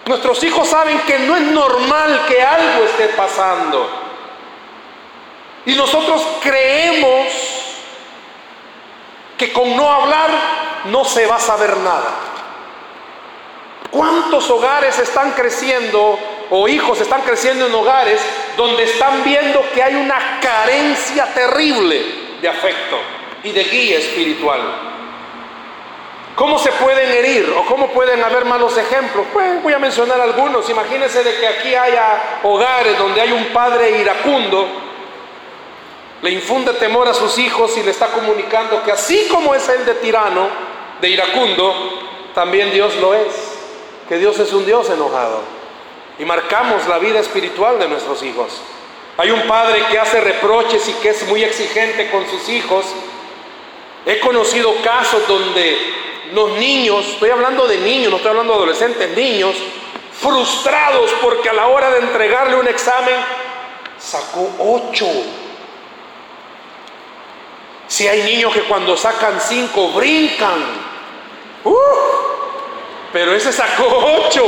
Nuestros 0.06 0.44
hijos 0.44 0.68
saben 0.68 1.00
que 1.02 1.20
no 1.20 1.36
es 1.36 1.44
normal 1.44 2.26
que 2.28 2.42
algo 2.42 2.84
esté 2.86 3.10
pasando. 3.10 3.90
Y 5.68 5.76
nosotros 5.76 6.26
creemos 6.42 7.28
que 9.38 9.54
con 9.54 9.76
no 9.76 9.92
hablar 9.92 10.30
no 10.86 11.06
se 11.06 11.26
va 11.26 11.36
a 11.36 11.40
saber 11.40 11.78
nada. 11.78 12.32
¿Cuántos 13.92 14.50
hogares 14.50 14.98
están 15.00 15.32
creciendo 15.32 16.18
o 16.50 16.68
hijos 16.68 17.02
están 17.02 17.22
creciendo 17.22 17.68
en 17.68 17.76
hogares 17.76 18.22
donde 18.56 18.84
están 18.84 19.24
viendo 19.24 19.64
que 19.74 19.84
hay 19.84 19.96
una 19.96 20.40
carencia 20.42 21.34
terrible 21.34 22.02
de 22.42 22.48
afecto 22.48 22.98
y 23.44 23.52
de 23.52 23.64
guía 23.66 23.98
espiritual? 23.98 24.62
¿Cómo 26.36 26.58
se 26.58 26.72
pueden 26.72 27.12
herir 27.12 27.54
o 27.58 27.66
cómo 27.66 27.90
pueden 27.90 28.24
haber 28.24 28.46
malos 28.46 28.78
ejemplos? 28.78 29.28
Pues 29.34 29.62
voy 29.62 29.74
a 29.74 29.80
mencionar 29.80 30.22
algunos. 30.22 30.70
Imagínense 30.70 31.22
de 31.24 31.36
que 31.36 31.48
aquí 31.48 31.76
haya 31.76 32.40
hogares 32.44 32.98
donde 32.98 33.20
hay 33.20 33.34
un 33.34 33.48
padre 33.48 34.00
iracundo, 34.00 34.68
le 36.22 36.32
infunde 36.32 36.74
temor 36.74 37.10
a 37.10 37.14
sus 37.14 37.38
hijos 37.38 37.78
y 37.78 37.84
le 37.84 37.92
está 37.92 38.08
comunicando 38.08 38.82
que 38.84 38.94
así 38.94 39.28
como 39.30 39.54
es 39.54 39.68
él 39.68 39.86
de 39.86 39.96
tirano, 39.96 40.71
de 41.02 41.10
iracundo, 41.10 41.74
también 42.34 42.72
Dios 42.72 42.96
lo 42.98 43.14
es. 43.14 43.58
Que 44.08 44.18
Dios 44.18 44.38
es 44.40 44.52
un 44.54 44.66
Dios 44.66 44.90
enojado. 44.90 45.42
Y 46.20 46.26
marcamos 46.26 46.88
la 46.88 47.00
vida 47.00 47.20
espiritual 47.20 47.80
de 47.80 47.88
nuestros 47.88 48.22
hijos. 48.24 48.62
Hay 49.18 49.32
un 49.32 49.48
padre 49.48 49.84
que 49.90 50.00
hace 50.00 50.22
reproches 50.22 50.88
y 50.88 50.94
que 50.94 51.10
es 51.10 51.28
muy 51.28 51.44
exigente 51.44 52.10
con 52.12 52.28
sus 52.30 52.48
hijos. 52.50 52.86
He 54.06 54.20
conocido 54.20 54.74
casos 54.84 55.28
donde 55.28 55.78
los 56.34 56.52
niños, 56.58 57.06
estoy 57.08 57.30
hablando 57.30 57.68
de 57.68 57.78
niños, 57.78 58.12
no 58.12 58.18
estoy 58.18 58.32
hablando 58.32 58.54
de 58.54 58.60
adolescentes, 58.60 59.16
niños, 59.16 59.56
frustrados 60.20 61.12
porque 61.22 61.50
a 61.50 61.54
la 61.54 61.68
hora 61.68 61.90
de 61.92 62.00
entregarle 62.00 62.56
un 62.56 62.68
examen 62.68 63.16
sacó 63.98 64.50
ocho. 64.60 65.08
Si 67.88 68.08
hay 68.08 68.24
niños 68.24 68.54
que 68.54 68.62
cuando 68.64 68.96
sacan 68.96 69.40
cinco 69.42 69.90
brincan, 69.90 70.91
¡uh! 71.64 72.32
pero 73.12 73.34
ese 73.34 73.52
sacó 73.52 73.86
ocho 74.26 74.44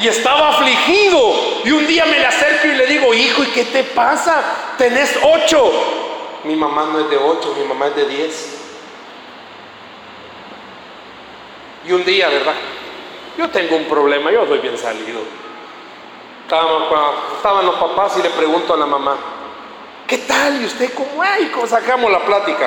y 0.00 0.08
estaba 0.08 0.50
afligido. 0.50 1.34
Y 1.64 1.70
un 1.70 1.86
día 1.86 2.04
me 2.06 2.18
le 2.18 2.26
acerco 2.26 2.68
y 2.68 2.72
le 2.72 2.86
digo, 2.86 3.14
hijo, 3.14 3.44
¿y 3.44 3.48
qué 3.48 3.64
te 3.64 3.84
pasa? 3.84 4.42
Tenés 4.76 5.18
ocho. 5.22 5.70
Mi 6.44 6.56
mamá 6.56 6.88
no 6.92 7.00
es 7.00 7.10
de 7.10 7.16
ocho, 7.16 7.54
mi 7.58 7.64
mamá 7.64 7.86
es 7.86 7.96
de 7.96 8.08
diez. 8.08 8.60
Y 11.86 11.92
un 11.92 12.04
día, 12.04 12.28
¿verdad? 12.28 12.54
Yo 13.38 13.48
tengo 13.50 13.76
un 13.76 13.84
problema, 13.84 14.30
yo 14.30 14.46
soy 14.46 14.58
bien 14.58 14.76
salido. 14.76 15.20
estaban 16.44 17.66
los 17.66 17.74
papás 17.76 18.16
y 18.18 18.22
le 18.22 18.30
pregunto 18.30 18.74
a 18.74 18.76
la 18.76 18.86
mamá, 18.86 19.16
¿qué 20.06 20.18
tal? 20.18 20.60
¿Y 20.60 20.66
usted 20.66 20.92
cómo 20.94 21.22
es? 21.22 21.50
¿Cómo 21.50 21.66
sacamos 21.66 22.10
la 22.10 22.24
plática? 22.24 22.66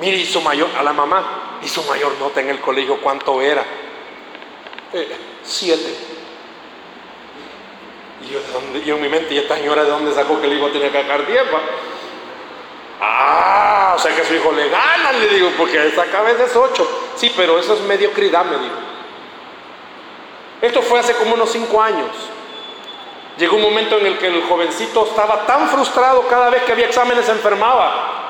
Mire, 0.00 0.16
y 0.16 0.26
su 0.26 0.40
mayor, 0.40 0.68
a 0.78 0.82
la 0.82 0.92
mamá, 0.92 1.41
y 1.62 1.68
su 1.68 1.82
mayor 1.84 2.12
nota 2.18 2.40
en 2.40 2.50
el 2.50 2.60
colegio, 2.60 2.98
¿cuánto 3.00 3.40
era? 3.40 3.64
Eh, 4.92 5.16
siete. 5.42 5.96
Y 8.22 8.84
yo, 8.84 8.96
en 8.96 9.02
mi 9.02 9.08
mente, 9.08 9.34
¿y 9.34 9.38
esta 9.38 9.56
señora 9.56 9.84
de 9.84 9.90
dónde 9.90 10.12
sacó 10.12 10.40
que 10.40 10.46
el 10.46 10.54
hijo 10.54 10.68
tenía 10.70 10.90
que 10.90 11.02
sacar 11.02 11.26
diez? 11.26 11.42
Ah, 13.00 13.94
o 13.96 13.98
sea 13.98 14.14
que 14.14 14.24
su 14.24 14.34
hijo 14.34 14.52
le 14.52 14.68
gana, 14.68 15.12
le 15.12 15.28
digo, 15.28 15.50
porque 15.56 15.86
esa 15.86 16.04
cabeza 16.06 16.44
es 16.44 16.54
ocho. 16.54 16.88
Sí, 17.16 17.32
pero 17.36 17.58
eso 17.58 17.74
es 17.74 17.80
mediocridad, 17.80 18.44
me 18.44 18.58
dijo. 18.58 18.76
Esto 20.60 20.82
fue 20.82 21.00
hace 21.00 21.14
como 21.14 21.34
unos 21.34 21.50
cinco 21.50 21.82
años. 21.82 22.10
Llegó 23.38 23.56
un 23.56 23.62
momento 23.62 23.98
en 23.98 24.06
el 24.06 24.18
que 24.18 24.28
el 24.28 24.42
jovencito 24.44 25.06
estaba 25.06 25.46
tan 25.46 25.68
frustrado 25.68 26.28
cada 26.28 26.50
vez 26.50 26.62
que 26.62 26.72
había 26.72 26.86
exámenes 26.86 27.24
se 27.24 27.32
enfermaba. 27.32 28.21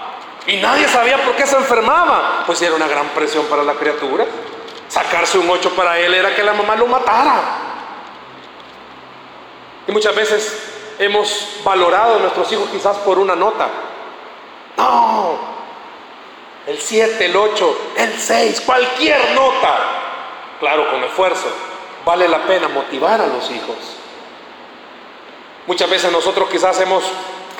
Y 0.46 0.56
nadie 0.56 0.88
sabía 0.88 1.22
por 1.24 1.34
qué 1.36 1.46
se 1.46 1.56
enfermaba. 1.56 2.44
Pues 2.46 2.60
era 2.62 2.74
una 2.74 2.88
gran 2.88 3.08
presión 3.10 3.46
para 3.46 3.62
la 3.62 3.74
criatura. 3.74 4.26
Sacarse 4.88 5.38
un 5.38 5.48
ocho 5.48 5.70
para 5.70 5.98
él 5.98 6.14
era 6.14 6.34
que 6.34 6.42
la 6.42 6.52
mamá 6.52 6.76
lo 6.76 6.86
matara. 6.86 7.40
Y 9.86 9.92
muchas 9.92 10.14
veces 10.14 10.72
hemos 10.98 11.58
valorado 11.64 12.16
a 12.16 12.18
nuestros 12.18 12.50
hijos 12.52 12.68
quizás 12.70 12.98
por 12.98 13.18
una 13.18 13.34
nota. 13.34 13.68
No, 14.76 15.38
el 16.66 16.78
7, 16.78 17.24
el 17.26 17.36
8, 17.36 17.78
el 17.96 18.18
6, 18.18 18.60
cualquier 18.62 19.34
nota. 19.34 19.78
Claro, 20.60 20.90
con 20.90 21.02
esfuerzo. 21.04 21.48
Vale 22.04 22.28
la 22.28 22.42
pena 22.42 22.68
motivar 22.68 23.20
a 23.20 23.26
los 23.26 23.50
hijos. 23.50 23.76
Muchas 25.66 25.88
veces 25.90 26.10
nosotros 26.10 26.48
quizás 26.50 26.80
hemos 26.80 27.04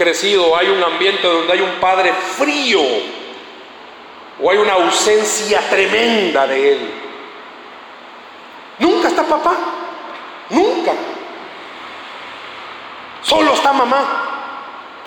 crecido, 0.02 0.56
hay 0.56 0.68
un 0.68 0.82
ambiente 0.82 1.26
donde 1.26 1.52
hay 1.52 1.60
un 1.60 1.78
padre 1.80 2.12
frío 2.12 2.82
o 4.42 4.50
hay 4.50 4.58
una 4.58 4.72
ausencia 4.72 5.60
tremenda 5.70 6.46
de 6.46 6.72
él. 6.72 6.90
Nunca 8.78 9.08
está 9.08 9.22
papá, 9.22 9.56
nunca. 10.50 10.92
Solo 13.22 13.54
está 13.54 13.72
mamá. 13.72 14.28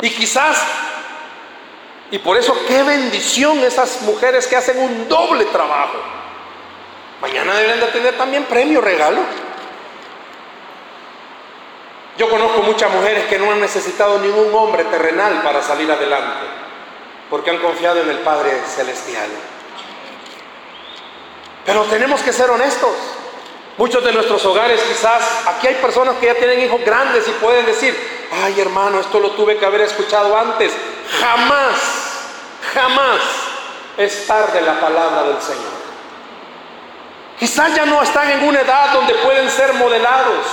Y 0.01 0.09
quizás 0.11 0.63
y 2.11 2.19
por 2.19 2.37
eso 2.37 2.55
qué 2.67 2.83
bendición 2.83 3.59
esas 3.59 4.01
mujeres 4.03 4.47
que 4.47 4.55
hacen 4.55 4.79
un 4.79 5.09
doble 5.09 5.45
trabajo. 5.45 5.97
Mañana 7.21 7.55
deben 7.55 7.79
de 7.79 7.87
tener 7.87 8.17
también 8.17 8.45
premio, 8.45 8.79
regalo. 8.79 9.21
Yo 12.17 12.29
conozco 12.29 12.61
muchas 12.61 12.91
mujeres 12.91 13.25
que 13.25 13.37
no 13.37 13.51
han 13.51 13.59
necesitado 13.59 14.19
ningún 14.19 14.53
hombre 14.55 14.85
terrenal 14.85 15.41
para 15.43 15.61
salir 15.61 15.91
adelante, 15.91 16.45
porque 17.29 17.49
han 17.49 17.57
confiado 17.57 18.01
en 18.01 18.09
el 18.09 18.19
Padre 18.19 18.61
Celestial. 18.65 19.29
Pero 21.65 21.83
tenemos 21.85 22.21
que 22.21 22.31
ser 22.31 22.49
honestos. 22.49 22.93
Muchos 23.77 24.01
de 24.05 24.13
nuestros 24.13 24.45
hogares 24.45 24.81
quizás, 24.87 25.21
aquí 25.47 25.67
hay 25.67 25.75
personas 25.75 26.15
que 26.15 26.27
ya 26.27 26.35
tienen 26.35 26.61
hijos 26.61 26.79
grandes 26.85 27.27
y 27.27 27.31
pueden 27.31 27.65
decir, 27.65 27.93
ay 28.31 28.61
hermano, 28.61 29.01
esto 29.01 29.19
lo 29.19 29.31
tuve 29.31 29.57
que 29.57 29.65
haber 29.65 29.81
escuchado 29.81 30.37
antes. 30.37 30.71
Jamás, 31.19 31.75
jamás 32.73 33.19
es 33.97 34.25
tarde 34.25 34.61
la 34.61 34.79
palabra 34.79 35.23
del 35.23 35.41
Señor. 35.41 35.75
Quizás 37.37 37.75
ya 37.75 37.85
no 37.85 38.01
están 38.01 38.31
en 38.31 38.47
una 38.47 38.61
edad 38.61 38.93
donde 38.93 39.13
pueden 39.15 39.49
ser 39.49 39.73
modelados. 39.73 40.45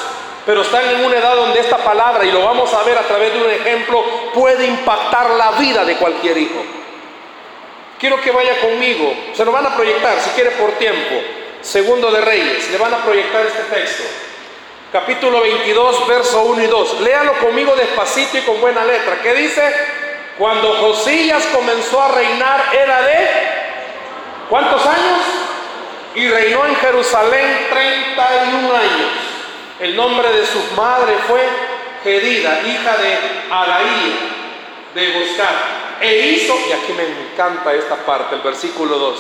Pero 0.45 0.63
están 0.63 0.89
en 0.89 1.05
una 1.05 1.17
edad 1.17 1.37
donde 1.37 1.61
esta 1.61 1.79
palabra, 1.79 2.25
y 2.25 2.33
lo 2.33 2.45
vamos 2.45 2.73
a 2.75 2.83
ver 2.83 2.99
a 2.99 3.03
través 3.03 3.33
de 3.33 3.43
un 3.43 3.51
ejemplo, 3.51 4.05
puede 4.35 4.67
impactar 4.67 5.31
la 5.31 5.53
vida 5.53 5.85
de 5.85 5.97
cualquier 5.97 6.37
hijo. 6.37 6.63
Quiero 7.99 8.21
que 8.21 8.33
vaya 8.33 8.61
conmigo, 8.61 9.15
se 9.33 9.45
lo 9.45 9.53
van 9.53 9.67
a 9.67 9.77
proyectar 9.77 10.19
si 10.21 10.31
quiere 10.31 10.51
por 10.53 10.73
tiempo. 10.73 11.15
Segundo 11.61 12.11
de 12.11 12.21
Reyes, 12.21 12.71
le 12.71 12.79
van 12.79 12.93
a 12.93 13.05
proyectar 13.05 13.47
este 13.47 13.63
texto. 13.75 14.03
Capítulo 14.91 15.41
22, 15.41 16.09
verso 16.09 16.43
1 16.43 16.63
y 16.65 16.67
2. 16.67 17.01
Léalo 17.03 17.35
conmigo 17.39 17.75
despacito 17.77 18.37
y 18.39 18.41
con 18.41 18.61
buena 18.61 18.85
letra. 18.85 19.21
¿Qué 19.23 19.33
dice? 19.35 19.63
Cuando 20.37 20.75
Josías 20.75 21.47
comenzó 21.55 22.03
a 22.03 22.09
reinar 22.09 22.65
era 22.73 23.03
de 23.03 23.29
¿cuántos 24.49 24.85
años? 24.85 25.21
Y 26.17 26.29
reinó 26.29 26.67
en 26.67 26.75
Jerusalén 26.77 27.69
31 27.71 28.75
años. 28.75 29.32
El 29.83 29.97
nombre 29.97 30.31
de 30.33 30.47
su 30.47 30.61
madre 30.77 31.13
fue 31.27 31.41
Gedida, 32.05 32.63
hija 32.65 32.97
de 32.99 33.19
Araí, 33.51 34.17
de 34.95 35.19
Buscar. 35.19 35.55
E 36.01 36.29
hizo, 36.29 36.57
y 36.69 36.73
aquí 36.73 36.93
me 36.93 37.03
encanta 37.03 37.75
esta 37.75 37.97
parte, 37.97 38.37
el 38.37 38.43
versículo 38.43 38.97
2, 38.97 39.19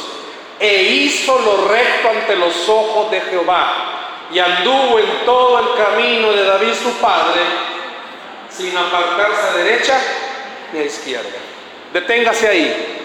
e 0.60 0.82
hizo 0.84 1.36
lo 1.40 1.66
recto 1.66 2.10
ante 2.10 2.36
los 2.36 2.68
ojos 2.68 3.10
de 3.10 3.20
Jehová, 3.22 4.28
y 4.32 4.38
anduvo 4.38 5.00
en 5.00 5.24
todo 5.26 5.58
el 5.58 5.84
camino 5.84 6.30
de 6.30 6.44
David 6.44 6.74
su 6.80 6.92
padre, 7.00 7.40
sin 8.48 8.76
apartarse 8.76 9.48
a 9.48 9.56
derecha 9.64 10.00
ni 10.72 10.78
a 10.78 10.84
izquierda. 10.84 11.38
Deténgase 11.92 12.48
ahí. 12.48 12.98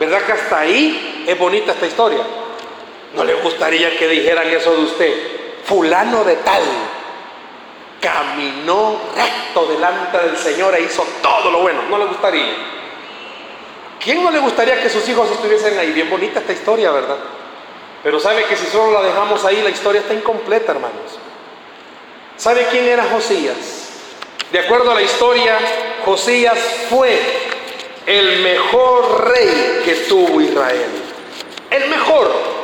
¿Verdad 0.00 0.22
que 0.22 0.32
hasta 0.32 0.58
ahí 0.58 1.24
es 1.24 1.38
bonita 1.38 1.70
esta 1.70 1.86
historia? 1.86 2.24
¿No 3.14 3.22
le 3.22 3.34
gustaría 3.34 3.96
que 3.96 4.08
dijeran 4.08 4.48
eso 4.48 4.72
de 4.72 4.82
usted? 4.82 5.39
Fulano 5.64 6.24
de 6.24 6.36
tal 6.36 6.62
caminó 8.00 8.98
recto 9.14 9.66
delante 9.66 10.18
del 10.18 10.36
Señor 10.36 10.74
e 10.74 10.82
hizo 10.82 11.06
todo 11.22 11.50
lo 11.50 11.60
bueno. 11.60 11.82
¿No 11.88 11.98
le 11.98 12.06
gustaría? 12.06 12.54
¿Quién 14.02 14.24
no 14.24 14.30
le 14.30 14.38
gustaría 14.38 14.80
que 14.82 14.88
sus 14.88 15.06
hijos 15.08 15.30
estuviesen 15.30 15.78
ahí? 15.78 15.92
Bien 15.92 16.08
bonita 16.08 16.40
esta 16.40 16.52
historia, 16.52 16.90
¿verdad? 16.90 17.18
Pero 18.02 18.18
sabe 18.18 18.44
que 18.44 18.56
si 18.56 18.66
solo 18.66 18.92
la 18.92 19.06
dejamos 19.06 19.44
ahí, 19.44 19.60
la 19.62 19.68
historia 19.68 20.00
está 20.00 20.14
incompleta, 20.14 20.72
hermanos. 20.72 21.18
¿Sabe 22.36 22.66
quién 22.70 22.88
era 22.88 23.04
Josías? 23.04 23.90
De 24.50 24.58
acuerdo 24.58 24.90
a 24.90 24.94
la 24.94 25.02
historia, 25.02 25.58
Josías 26.04 26.58
fue 26.88 27.20
el 28.06 28.40
mejor 28.40 29.28
rey 29.28 29.82
que 29.84 29.94
tuvo 30.08 30.40
Israel. 30.40 30.90
El 31.70 31.90
mejor. 31.90 32.59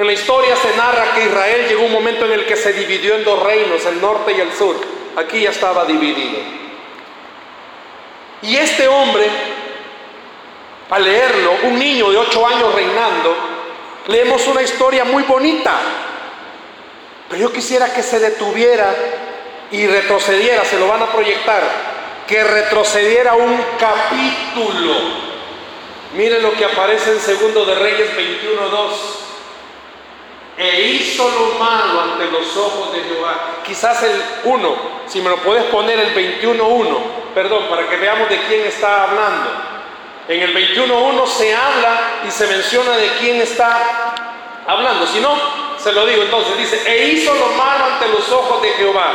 En 0.00 0.06
la 0.06 0.14
historia 0.14 0.56
se 0.56 0.74
narra 0.78 1.12
que 1.12 1.26
Israel 1.26 1.66
llegó 1.68 1.84
un 1.84 1.92
momento 1.92 2.24
en 2.24 2.32
el 2.32 2.46
que 2.46 2.56
se 2.56 2.72
dividió 2.72 3.16
en 3.16 3.22
dos 3.22 3.42
reinos, 3.42 3.84
el 3.84 4.00
norte 4.00 4.32
y 4.32 4.40
el 4.40 4.50
sur. 4.50 4.74
Aquí 5.14 5.42
ya 5.42 5.50
estaba 5.50 5.84
dividido. 5.84 6.38
Y 8.40 8.56
este 8.56 8.88
hombre, 8.88 9.26
al 10.88 11.04
leerlo, 11.04 11.52
un 11.64 11.78
niño 11.78 12.10
de 12.10 12.16
ocho 12.16 12.46
años 12.46 12.74
reinando, 12.74 13.36
leemos 14.06 14.46
una 14.46 14.62
historia 14.62 15.04
muy 15.04 15.24
bonita. 15.24 15.74
Pero 17.28 17.42
yo 17.42 17.52
quisiera 17.52 17.92
que 17.92 18.02
se 18.02 18.18
detuviera 18.20 18.96
y 19.70 19.86
retrocediera, 19.86 20.64
se 20.64 20.78
lo 20.78 20.88
van 20.88 21.02
a 21.02 21.12
proyectar, 21.12 21.62
que 22.26 22.42
retrocediera 22.42 23.34
un 23.34 23.62
capítulo. 23.78 24.94
Miren 26.14 26.42
lo 26.42 26.52
que 26.52 26.64
aparece 26.64 27.12
en 27.12 27.20
Segundo 27.20 27.66
de 27.66 27.74
Reyes 27.74 28.16
21.2 28.16 29.28
e 30.56 30.82
hizo 30.82 31.28
lo 31.28 31.58
malo 31.58 32.00
ante 32.02 32.26
los 32.30 32.56
ojos 32.56 32.92
de 32.92 33.00
Jehová. 33.02 33.62
Quizás 33.64 34.02
el 34.02 34.22
1, 34.44 34.76
si 35.06 35.20
me 35.20 35.30
lo 35.30 35.36
puedes 35.38 35.64
poner 35.64 35.98
el 35.98 36.14
21.1, 36.14 36.96
perdón, 37.34 37.64
para 37.68 37.88
que 37.88 37.96
veamos 37.96 38.28
de 38.28 38.38
quién 38.42 38.66
está 38.66 39.04
hablando. 39.04 39.50
En 40.28 40.42
el 40.42 40.54
21.1 40.54 41.26
se 41.26 41.54
habla 41.54 42.00
y 42.26 42.30
se 42.30 42.46
menciona 42.46 42.96
de 42.96 43.08
quién 43.18 43.40
está 43.40 44.14
hablando. 44.66 45.06
Si 45.06 45.20
no, 45.20 45.34
se 45.78 45.92
lo 45.92 46.06
digo 46.06 46.22
entonces, 46.22 46.58
dice, 46.58 46.82
e 46.86 47.08
hizo 47.08 47.34
lo 47.34 47.48
malo 47.56 47.86
ante 47.86 48.08
los 48.08 48.30
ojos 48.30 48.62
de 48.62 48.68
Jehová, 48.70 49.12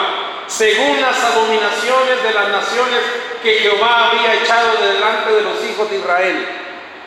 según 0.47 0.99
las 0.99 1.23
abominaciones 1.23 2.23
de 2.23 2.33
las 2.33 2.49
naciones 2.49 2.99
que 3.41 3.59
Jehová 3.59 4.09
había 4.09 4.33
echado 4.33 4.71
delante 4.81 5.31
de 5.31 5.41
los 5.41 5.63
hijos 5.63 5.89
de 5.89 5.97
Israel. 5.97 6.47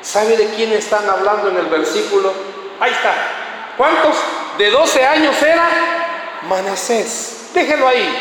¿Sabe 0.00 0.36
de 0.36 0.54
quién 0.54 0.72
están 0.72 1.08
hablando 1.08 1.48
en 1.48 1.56
el 1.56 1.66
versículo? 1.66 2.32
Ahí 2.78 2.92
está, 2.92 3.47
¿Cuántos? 3.78 4.16
De 4.58 4.70
12 4.70 5.06
años 5.06 5.40
era 5.40 5.68
Manasés. 6.48 7.50
Déjelo 7.54 7.86
ahí. 7.86 8.12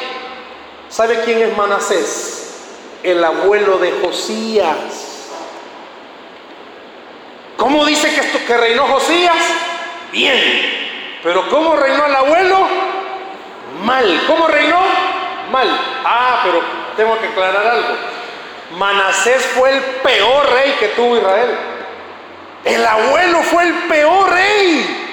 ¿Sabe 0.87 1.21
quién 1.25 1.41
es 1.41 1.57
Manasés? 1.57 2.67
El 3.01 3.23
abuelo 3.23 3.79
de 3.79 3.91
Josías. 4.03 4.77
¿Cómo 7.57 7.83
dice 7.85 8.13
que, 8.13 8.45
que 8.45 8.57
reinó 8.57 8.85
Josías? 8.85 9.35
Bien. 10.11 11.19
Pero 11.23 11.49
¿cómo 11.49 11.75
reinó 11.75 12.05
el 12.05 12.15
abuelo? 12.15 12.67
Mal. 13.83 14.23
¿Cómo 14.27 14.47
reinó? 14.47 14.79
Mal. 15.51 15.67
Ah, 16.05 16.41
pero 16.43 16.61
tengo 16.95 17.19
que 17.19 17.27
aclarar 17.29 17.65
algo. 17.65 17.95
Manasés 18.77 19.43
fue 19.47 19.71
el 19.71 19.81
peor 19.81 20.51
rey 20.51 20.75
que 20.79 20.89
tuvo 20.89 21.17
Israel. 21.17 21.57
El 22.63 22.85
abuelo 22.85 23.41
fue 23.41 23.63
el 23.63 23.73
peor 23.87 24.29
rey. 24.31 25.06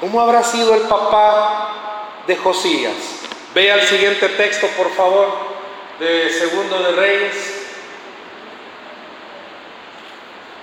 ¿Cómo 0.00 0.18
habrá 0.18 0.42
sido 0.42 0.74
el 0.74 0.82
papá 0.82 2.22
de 2.26 2.34
Josías? 2.36 2.94
Vea 3.54 3.74
el 3.74 3.86
siguiente 3.86 4.30
texto, 4.30 4.66
por 4.68 4.90
favor, 4.94 5.28
de 5.98 6.30
Segundo 6.30 6.82
de 6.82 6.92
Reyes. 6.92 7.66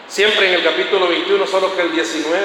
Siempre 0.08 0.48
en 0.48 0.54
el 0.56 0.64
capítulo 0.64 1.08
21, 1.08 1.46
solo 1.46 1.76
que 1.76 1.82
el 1.84 1.92
19. 1.92 2.40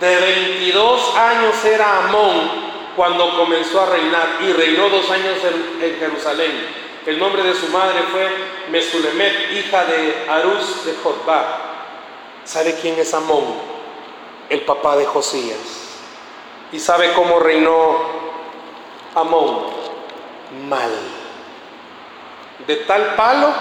De 0.00 0.16
22 0.16 1.16
años 1.16 1.64
era 1.66 2.06
Amón 2.06 2.50
cuando 2.96 3.36
comenzó 3.36 3.82
a 3.82 3.90
reinar 3.90 4.38
y 4.40 4.52
reinó 4.54 4.88
dos 4.88 5.10
años 5.10 5.36
en, 5.82 5.98
Jerusalén. 5.98 6.86
El 7.04 7.18
nombre 7.18 7.42
de 7.42 7.54
su 7.54 7.66
madre 7.68 7.98
fue 8.10 8.26
Mesulemet, 8.70 9.52
hija 9.52 9.84
de 9.84 10.24
Arús 10.30 10.86
de 10.86 10.94
Jotba. 10.94 11.58
¿Sabe 12.44 12.74
quién 12.80 12.98
es 12.98 13.12
Amón? 13.12 13.44
El 14.48 14.62
papá 14.62 14.96
de 14.96 15.04
Josías. 15.04 15.85
¿Y 16.72 16.80
sabe 16.80 17.12
cómo 17.12 17.38
reinó 17.38 17.98
Amón? 19.14 19.66
Mal. 20.68 20.90
De 22.66 22.76
tal 22.76 23.14
palo, 23.14 23.52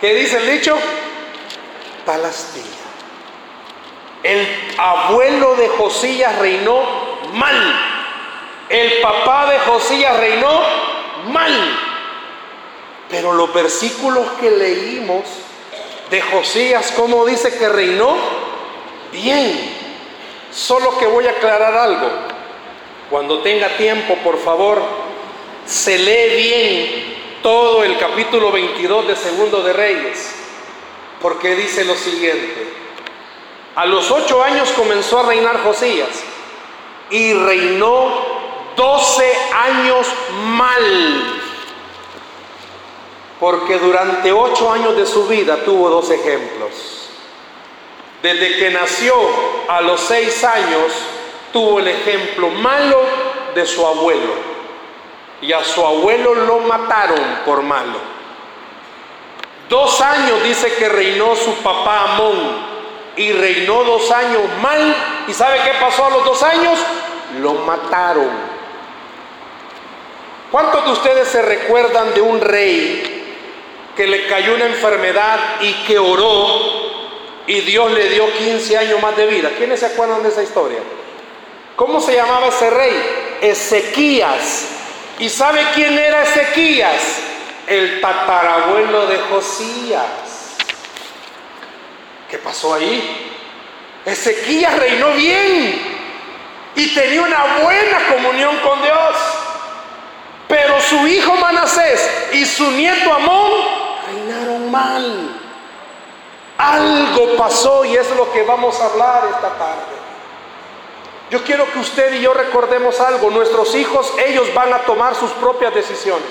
¿qué 0.00 0.14
dice 0.14 0.38
el 0.38 0.58
dicho? 0.58 0.76
Tal 2.04 2.24
astilla. 2.24 2.64
El 4.22 4.48
abuelo 4.76 5.54
de 5.54 5.68
Josías 5.68 6.38
reinó 6.38 6.82
mal. 7.32 7.80
El 8.68 9.00
papá 9.00 9.50
de 9.50 9.58
Josías 9.60 10.16
reinó 10.18 10.60
mal. 11.28 11.78
Pero 13.08 13.32
los 13.32 13.54
versículos 13.54 14.26
que 14.40 14.50
leímos 14.50 15.24
de 16.10 16.20
Josías, 16.20 16.92
¿cómo 16.96 17.24
dice 17.24 17.56
que 17.56 17.68
reinó? 17.68 18.16
Bien. 19.12 19.75
Solo 20.52 20.98
que 20.98 21.06
voy 21.06 21.26
a 21.26 21.32
aclarar 21.32 21.74
algo. 21.74 22.08
Cuando 23.10 23.40
tenga 23.40 23.76
tiempo, 23.76 24.14
por 24.24 24.38
favor, 24.38 24.82
se 25.66 25.98
lee 25.98 26.36
bien 26.36 27.16
todo 27.42 27.84
el 27.84 27.96
capítulo 27.98 28.50
22 28.50 29.08
de 29.08 29.16
Segundo 29.16 29.62
de 29.62 29.72
Reyes, 29.72 30.34
porque 31.20 31.54
dice 31.54 31.84
lo 31.84 31.94
siguiente. 31.94 32.74
A 33.76 33.86
los 33.86 34.10
ocho 34.10 34.42
años 34.42 34.70
comenzó 34.70 35.20
a 35.20 35.28
reinar 35.28 35.62
Josías 35.62 36.08
y 37.10 37.32
reinó 37.34 38.10
doce 38.76 39.32
años 39.52 40.06
mal, 40.56 41.40
porque 43.38 43.78
durante 43.78 44.32
ocho 44.32 44.70
años 44.70 44.96
de 44.96 45.06
su 45.06 45.26
vida 45.26 45.58
tuvo 45.64 45.90
dos 45.90 46.10
ejemplos. 46.10 47.05
Desde 48.26 48.56
que 48.56 48.70
nació 48.70 49.14
a 49.68 49.80
los 49.82 50.00
seis 50.00 50.42
años, 50.42 50.92
tuvo 51.52 51.78
el 51.78 51.86
ejemplo 51.86 52.48
malo 52.48 53.00
de 53.54 53.64
su 53.64 53.86
abuelo. 53.86 54.34
Y 55.40 55.52
a 55.52 55.62
su 55.62 55.86
abuelo 55.86 56.34
lo 56.34 56.58
mataron 56.58 57.20
por 57.44 57.62
malo. 57.62 58.00
Dos 59.68 60.00
años 60.00 60.42
dice 60.42 60.74
que 60.74 60.88
reinó 60.88 61.36
su 61.36 61.54
papá 61.58 62.14
Amón. 62.14 62.66
Y 63.14 63.30
reinó 63.30 63.84
dos 63.84 64.10
años 64.10 64.42
mal. 64.60 64.96
¿Y 65.28 65.32
sabe 65.32 65.60
qué 65.62 65.74
pasó 65.78 66.06
a 66.06 66.10
los 66.10 66.24
dos 66.24 66.42
años? 66.42 66.80
Lo 67.40 67.54
mataron. 67.54 68.30
¿Cuántos 70.50 70.84
de 70.84 70.90
ustedes 70.90 71.28
se 71.28 71.42
recuerdan 71.42 72.12
de 72.12 72.22
un 72.22 72.40
rey 72.40 73.36
que 73.96 74.08
le 74.08 74.26
cayó 74.26 74.56
una 74.56 74.66
enfermedad 74.66 75.38
y 75.60 75.72
que 75.84 75.96
oró 76.00 76.85
y 77.46 77.60
Dios 77.60 77.92
le 77.92 78.08
dio 78.08 78.32
15 78.32 78.76
años 78.76 79.00
más 79.00 79.16
de 79.16 79.26
vida. 79.26 79.50
¿Quiénes 79.56 79.80
se 79.80 79.86
acuerdan 79.86 80.22
de 80.22 80.30
esa 80.30 80.42
historia? 80.42 80.80
¿Cómo 81.76 82.00
se 82.00 82.14
llamaba 82.14 82.48
ese 82.48 82.70
rey? 82.70 83.38
Ezequías. 83.40 84.66
¿Y 85.18 85.28
sabe 85.28 85.60
quién 85.74 85.96
era 85.98 86.22
Ezequías? 86.22 87.20
El 87.66 88.00
tatarabuelo 88.00 89.06
de 89.06 89.18
Josías. 89.30 90.56
¿Qué 92.30 92.38
pasó 92.38 92.74
ahí? 92.74 93.32
Ezequías 94.04 94.76
reinó 94.78 95.12
bien 95.12 95.96
y 96.74 96.94
tenía 96.94 97.22
una 97.22 97.60
buena 97.62 98.06
comunión 98.08 98.56
con 98.58 98.82
Dios. 98.82 99.16
Pero 100.48 100.80
su 100.80 101.06
hijo 101.06 101.34
Manasés 101.36 102.08
y 102.32 102.44
su 102.44 102.70
nieto 102.70 103.12
Amón 103.12 103.52
reinaron 104.06 104.70
mal. 104.70 105.45
Algo 106.58 107.36
pasó 107.36 107.84
y 107.84 107.96
es 107.96 108.10
lo 108.16 108.32
que 108.32 108.42
vamos 108.42 108.80
a 108.80 108.86
hablar 108.86 109.24
esta 109.34 109.50
tarde. 109.50 109.96
Yo 111.30 111.42
quiero 111.42 111.70
que 111.72 111.80
usted 111.80 112.14
y 112.14 112.20
yo 112.20 112.32
recordemos 112.32 113.00
algo. 113.00 113.30
Nuestros 113.30 113.74
hijos, 113.74 114.12
ellos 114.24 114.52
van 114.54 114.72
a 114.72 114.78
tomar 114.78 115.14
sus 115.14 115.30
propias 115.32 115.74
decisiones. 115.74 116.24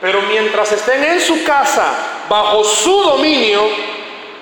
Pero 0.00 0.22
mientras 0.22 0.70
estén 0.72 1.02
en 1.04 1.20
su 1.20 1.44
casa, 1.44 1.92
bajo 2.28 2.62
su 2.64 3.02
dominio, 3.02 3.62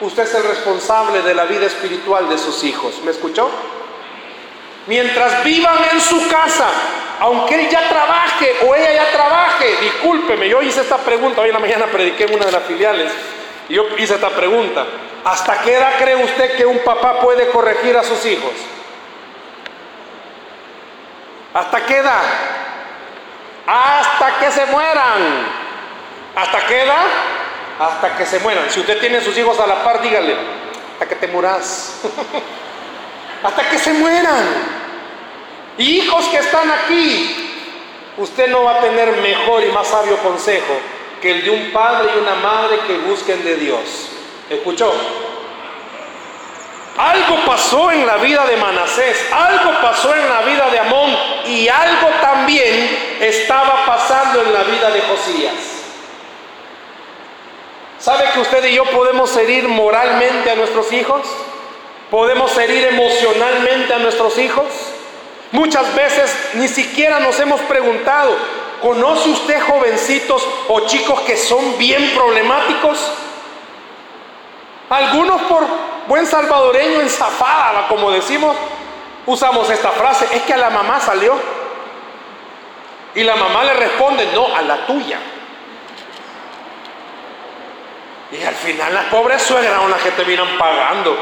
usted 0.01 0.25
es 0.25 0.35
el 0.35 0.45
responsable 0.45 1.23
de 1.23 1.35
la 1.35 1.45
vida 1.45 1.67
espiritual 1.67 2.29
de 2.29 2.39
sus 2.39 2.63
hijos. 2.65 3.01
¿Me 3.05 3.11
escuchó? 3.11 3.49
Mientras 4.87 5.45
vivan 5.45 5.79
en 5.93 6.01
su 6.01 6.29
casa, 6.29 6.69
aunque 7.21 7.55
él 7.57 7.69
ya 7.69 7.89
trabaje 7.89 8.57
o 8.67 8.75
ella 8.75 8.93
ya 8.95 9.11
trabaje, 9.11 9.77
discúlpeme, 9.83 10.49
yo 10.49 10.63
hice 10.63 10.81
esta 10.81 10.99
pregunta, 10.99 11.43
hoy 11.43 11.49
en 11.49 11.55
la 11.55 11.61
mañana 11.61 11.87
prediqué 11.87 12.25
en 12.25 12.35
una 12.35 12.47
de 12.47 12.53
las 12.53 12.63
filiales, 12.65 13.13
y 13.69 13.75
yo 13.75 13.85
hice 13.99 14.15
esta 14.15 14.31
pregunta, 14.31 14.87
¿hasta 15.25 15.61
qué 15.61 15.75
edad 15.75 15.99
cree 15.99 16.17
usted 16.17 16.57
que 16.57 16.65
un 16.65 16.79
papá 16.79 17.21
puede 17.21 17.49
corregir 17.49 17.97
a 17.97 18.03
sus 18.03 18.25
hijos? 18.25 18.53
¿Hasta 21.53 21.85
qué 21.85 21.99
edad? 21.99 22.23
Hasta 23.67 24.39
que 24.39 24.51
se 24.51 24.67
mueran. 24.67 25.47
¿Hasta 26.35 26.67
qué 26.67 26.83
edad? 26.83 27.07
Hasta 27.79 28.17
que 28.17 28.27
se 28.27 28.39
mueran. 28.41 28.71
Si 28.71 28.81
usted 28.81 28.99
tiene 29.01 29.21
sus 29.21 29.37
hijos 29.37 29.59
a 29.61 29.67
la 29.67 29.85
par, 29.85 30.01
dígale, 30.01 30.35
hasta 30.93 31.07
que 31.07 31.15
te 31.17 31.29
muras. 31.29 32.01
hasta 33.43 33.69
que 33.69 33.79
se 33.79 33.93
mueran. 33.93 34.79
hijos 35.77 36.27
que 36.29 36.39
están 36.39 36.71
aquí, 36.71 37.61
usted 38.17 38.49
no 38.49 38.65
va 38.65 38.79
a 38.79 38.81
tener 38.81 39.13
mejor 39.21 39.63
y 39.63 39.73
más 39.73 39.89
sabio 39.89 40.17
consejo 40.19 40.98
que 41.21 41.31
el 41.31 41.45
de 41.45 41.51
un 41.51 41.73
padre 41.73 42.11
y 42.15 42.19
una 42.19 42.35
madre 42.37 42.79
que 42.87 42.99
busquen 42.99 43.45
de 43.45 43.57
Dios. 43.57 44.11
¿Escuchó? 44.51 44.93
Algo 46.97 47.45
pasó 47.47 47.93
en 47.93 48.05
la 48.07 48.17
vida 48.17 48.45
de 48.47 48.57
Manasés, 48.57 49.27
algo 49.31 49.71
pasó 49.81 50.15
en 50.15 50.29
la 50.29 50.41
vida 50.43 50.69
de 50.69 50.81
Amón 50.81 51.17
y 51.47 51.69
algo 51.69 52.09
también 52.21 53.17
estaba 53.21 53.87
pasando 53.87 54.43
en 54.43 54.53
la 54.53 54.65
vida 54.65 54.91
de 54.91 55.01
Josías. 55.03 55.55
¿Sabe 58.01 58.25
que 58.33 58.41
usted 58.41 58.65
y 58.65 58.75
yo 58.75 58.85
podemos 58.87 59.37
herir 59.37 59.69
moralmente 59.69 60.51
a 60.51 60.57
nuestros 60.57 60.93
hijos? 60.93 61.21
¿Podemos 62.11 62.57
herir 62.57 62.87
emocionalmente 62.87 63.95
a 63.95 63.99
nuestros 63.99 64.39
hijos? 64.39 64.67
Muchas 65.53 65.95
veces 65.95 66.35
ni 66.55 66.69
siquiera 66.69 67.21
nos 67.21 67.39
hemos 67.39 67.61
preguntado, 67.63 68.37
¿conoce 68.81 69.31
usted 69.31 69.61
jovencitos 69.63 70.47
o 70.69 70.81
chicos 70.81 71.21
que 71.23 71.37
son 71.37 71.79
bien 71.79 72.13
problemáticos? 72.15 73.13
Algunos 74.91 75.43
por 75.43 75.67
buen 76.07 76.27
salvadoreño 76.27 77.01
en 77.01 77.11
zafada, 77.11 77.87
como 77.89 78.11
decimos, 78.11 78.57
usamos 79.27 79.69
esta 79.71 79.91
frase, 79.91 80.27
es 80.33 80.43
que 80.43 80.55
a 80.55 80.59
la 80.59 80.71
mamá 80.71 81.01
salió. 81.01 81.35
Y 83.15 83.23
la 83.23 83.37
mamá 83.37 83.65
le 83.65 83.75
responde, 83.75 84.29
no, 84.35 84.55
a 84.55 84.63
la 84.63 84.87
tuya. 84.87 85.19
Y 88.31 88.43
al 88.43 88.55
final 88.55 88.93
las 88.93 89.07
pobres 89.07 89.43
suegras 89.43 89.81
son 89.81 89.91
las 89.91 90.03
que 90.03 90.11
terminan 90.13 90.59
pagando. 90.59 91.17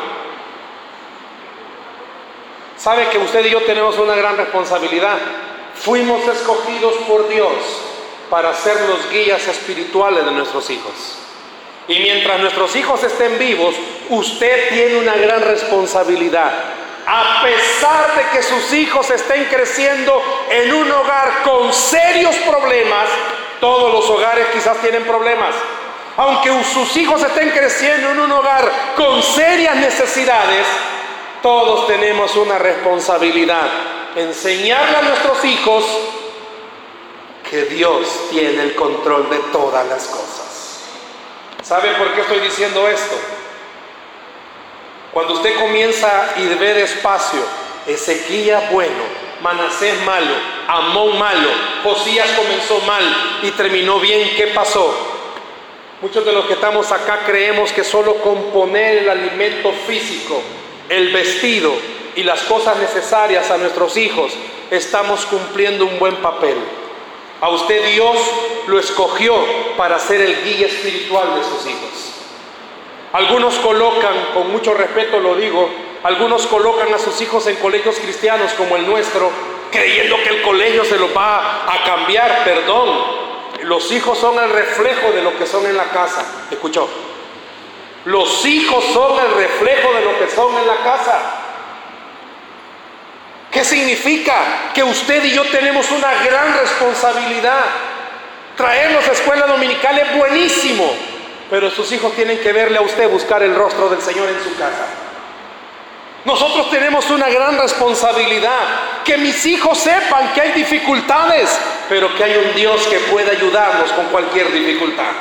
Sabe 2.77 3.09
que 3.09 3.19
usted 3.19 3.45
y 3.47 3.51
yo 3.51 3.62
tenemos 3.62 3.99
una 3.99 4.14
gran 4.14 4.37
responsabilidad. 4.37 5.16
Fuimos 5.81 6.27
escogidos 6.27 6.95
por 7.09 7.29
Dios 7.29 7.53
para 8.31 8.55
ser 8.55 8.81
los 8.83 9.11
guías 9.11 9.47
espirituales 9.47 10.25
de 10.25 10.33
nuestros 10.33 10.69
hijos. 10.71 11.19
Y 11.89 12.01
mientras 12.01 12.41
nuestros 12.41 12.75
hijos 12.75 13.03
estén 13.05 13.39
vivos, 13.39 13.75
usted 14.11 14.71
tiene 14.71 14.97
una 14.97 15.15
gran 15.15 15.43
responsabilidad. 15.43 16.53
A 17.07 17.43
pesar 17.43 18.17
de 18.17 18.23
que 18.33 18.43
sus 18.43 18.73
hijos 18.73 19.09
estén 19.11 19.45
creciendo 19.45 20.21
en 20.51 20.73
un 20.73 20.91
hogar 20.91 21.43
con 21.45 21.73
serios 21.73 22.35
problemas, 22.39 23.09
todos 23.61 23.93
los 23.93 24.11
hogares 24.11 24.49
quizás 24.53 24.79
tienen 24.79 25.05
problemas. 25.05 25.55
Aunque 26.17 26.51
sus 26.65 26.97
hijos 26.97 27.23
estén 27.23 27.51
creciendo 27.51 28.11
en 28.11 28.19
un 28.19 28.33
hogar 28.33 28.69
con 28.97 29.23
serias 29.23 29.77
necesidades, 29.77 30.67
todos 31.43 31.87
tenemos 31.87 32.35
una 32.35 32.59
responsabilidad. 32.59 33.69
Enseñarle 34.16 34.96
a 34.96 35.02
nuestros 35.02 35.44
hijos 35.44 35.85
que 37.50 37.66
Dios 37.66 38.31
tiene 38.31 38.62
el 38.62 38.74
control 38.74 39.29
de 39.29 39.37
todas 39.52 39.87
las 39.87 40.07
cosas. 40.07 40.81
¿Sabe 41.62 41.90
por 41.98 42.14
qué 42.14 42.22
estoy 42.22 42.40
diciendo 42.40 42.88
esto? 42.88 43.14
Cuando 45.12 45.35
usted 45.35 45.61
comienza 45.61 46.33
y 46.38 46.46
ve 46.46 46.72
despacio, 46.72 47.40
Ezequiel 47.87 48.59
bueno, 48.72 49.02
Manasés 49.42 50.00
malo, 50.07 50.35
Amón 50.66 51.18
malo, 51.18 51.50
Josías 51.85 52.31
comenzó 52.31 52.81
mal 52.87 53.05
y 53.42 53.50
terminó 53.50 54.00
bien, 54.00 54.35
¿qué 54.35 54.46
pasó? 54.46 54.94
Muchos 56.00 56.24
de 56.24 56.33
los 56.33 56.46
que 56.46 56.55
estamos 56.55 56.90
acá 56.90 57.20
creemos 57.26 57.70
que 57.70 57.85
solo 57.85 58.14
componer 58.22 58.98
el 58.98 59.11
alimento 59.11 59.72
físico, 59.87 60.40
el 60.88 61.12
vestido 61.12 61.96
y 62.16 62.22
las 62.22 62.42
cosas 62.42 62.79
necesarias 62.79 63.50
a 63.50 63.59
nuestros 63.59 63.96
hijos, 63.96 64.33
estamos 64.70 65.26
cumpliendo 65.26 65.85
un 65.85 65.98
buen 65.98 66.16
papel. 66.16 66.57
A 67.40 67.50
usted 67.50 67.85
Dios 67.92 68.16
lo 68.66 68.79
escogió 68.79 69.37
para 69.76 69.98
ser 69.98 70.22
el 70.22 70.42
guía 70.42 70.66
espiritual 70.66 71.35
de 71.37 71.44
sus 71.44 71.66
hijos. 71.66 72.14
Algunos 73.12 73.55
colocan, 73.57 74.14
con 74.35 74.50
mucho 74.50 74.74
respeto 74.74 75.20
lo 75.20 75.35
digo, 75.35 75.68
algunos 76.02 76.46
colocan 76.46 76.92
a 76.94 76.98
sus 76.98 77.20
hijos 77.20 77.46
en 77.46 77.57
colegios 77.57 77.96
cristianos 77.96 78.52
como 78.55 78.76
el 78.76 78.87
nuestro, 78.87 79.31
creyendo 79.70 80.16
que 80.22 80.31
el 80.31 80.42
colegio 80.42 80.85
se 80.85 80.96
lo 80.96 81.12
va 81.12 81.64
a 81.66 81.85
cambiar. 81.85 82.44
Perdón, 82.44 82.88
los 83.62 83.92
hijos 83.92 84.18
son 84.18 84.38
el 84.38 84.50
reflejo 84.50 85.12
de 85.12 85.22
lo 85.22 85.37
que 85.37 85.46
son 85.46 85.66
en 85.66 85.76
la 85.76 85.85
casa. 85.85 86.46
¿Escuchó? 86.50 86.88
Los 88.07 88.46
hijos 88.46 88.85
son 88.92 89.18
el 89.18 89.33
reflejo 89.35 89.92
de 89.92 90.00
lo 90.02 90.18
que 90.18 90.31
son 90.31 90.57
en 90.57 90.66
la 90.66 90.76
casa. 90.76 91.36
¿Qué 93.57 93.64
significa? 93.64 94.35
Que 94.75 94.85
usted 94.85 95.25
y 95.25 95.31
yo 95.31 95.42
tenemos 95.45 95.90
una 95.90 96.12
gran 96.23 96.59
responsabilidad. 96.59 97.64
Traerlos 98.55 99.09
a 99.09 99.12
escuela 99.12 99.47
dominical 99.47 99.99
es 99.99 100.14
buenísimo, 100.14 100.95
pero 101.49 101.71
sus 101.71 101.90
hijos 101.92 102.14
tienen 102.14 102.38
que 102.40 102.53
verle 102.53 102.77
a 102.77 102.83
usted 102.83 103.09
buscar 103.09 103.42
el 103.42 103.55
rostro 103.55 103.88
del 103.88 104.03
Señor 104.03 104.29
en 104.29 104.45
su 104.45 104.55
casa. 104.59 104.85
Nosotros 106.27 106.71
tenemos 106.71 107.09
una 107.09 107.31
gran 107.31 107.57
responsabilidad, 107.57 108.61
que 109.07 109.16
mis 109.16 109.47
hijos 109.47 109.79
sepan 109.79 110.35
que 110.35 110.42
hay 110.42 110.53
dificultades, 110.53 111.59
pero 111.88 112.14
que 112.14 112.25
hay 112.25 112.37
un 112.37 112.55
Dios 112.55 112.87
que 112.88 112.99
puede 112.99 113.31
ayudarnos 113.31 113.90
con 113.92 114.05
cualquier 114.09 114.53
dificultad. 114.53 115.12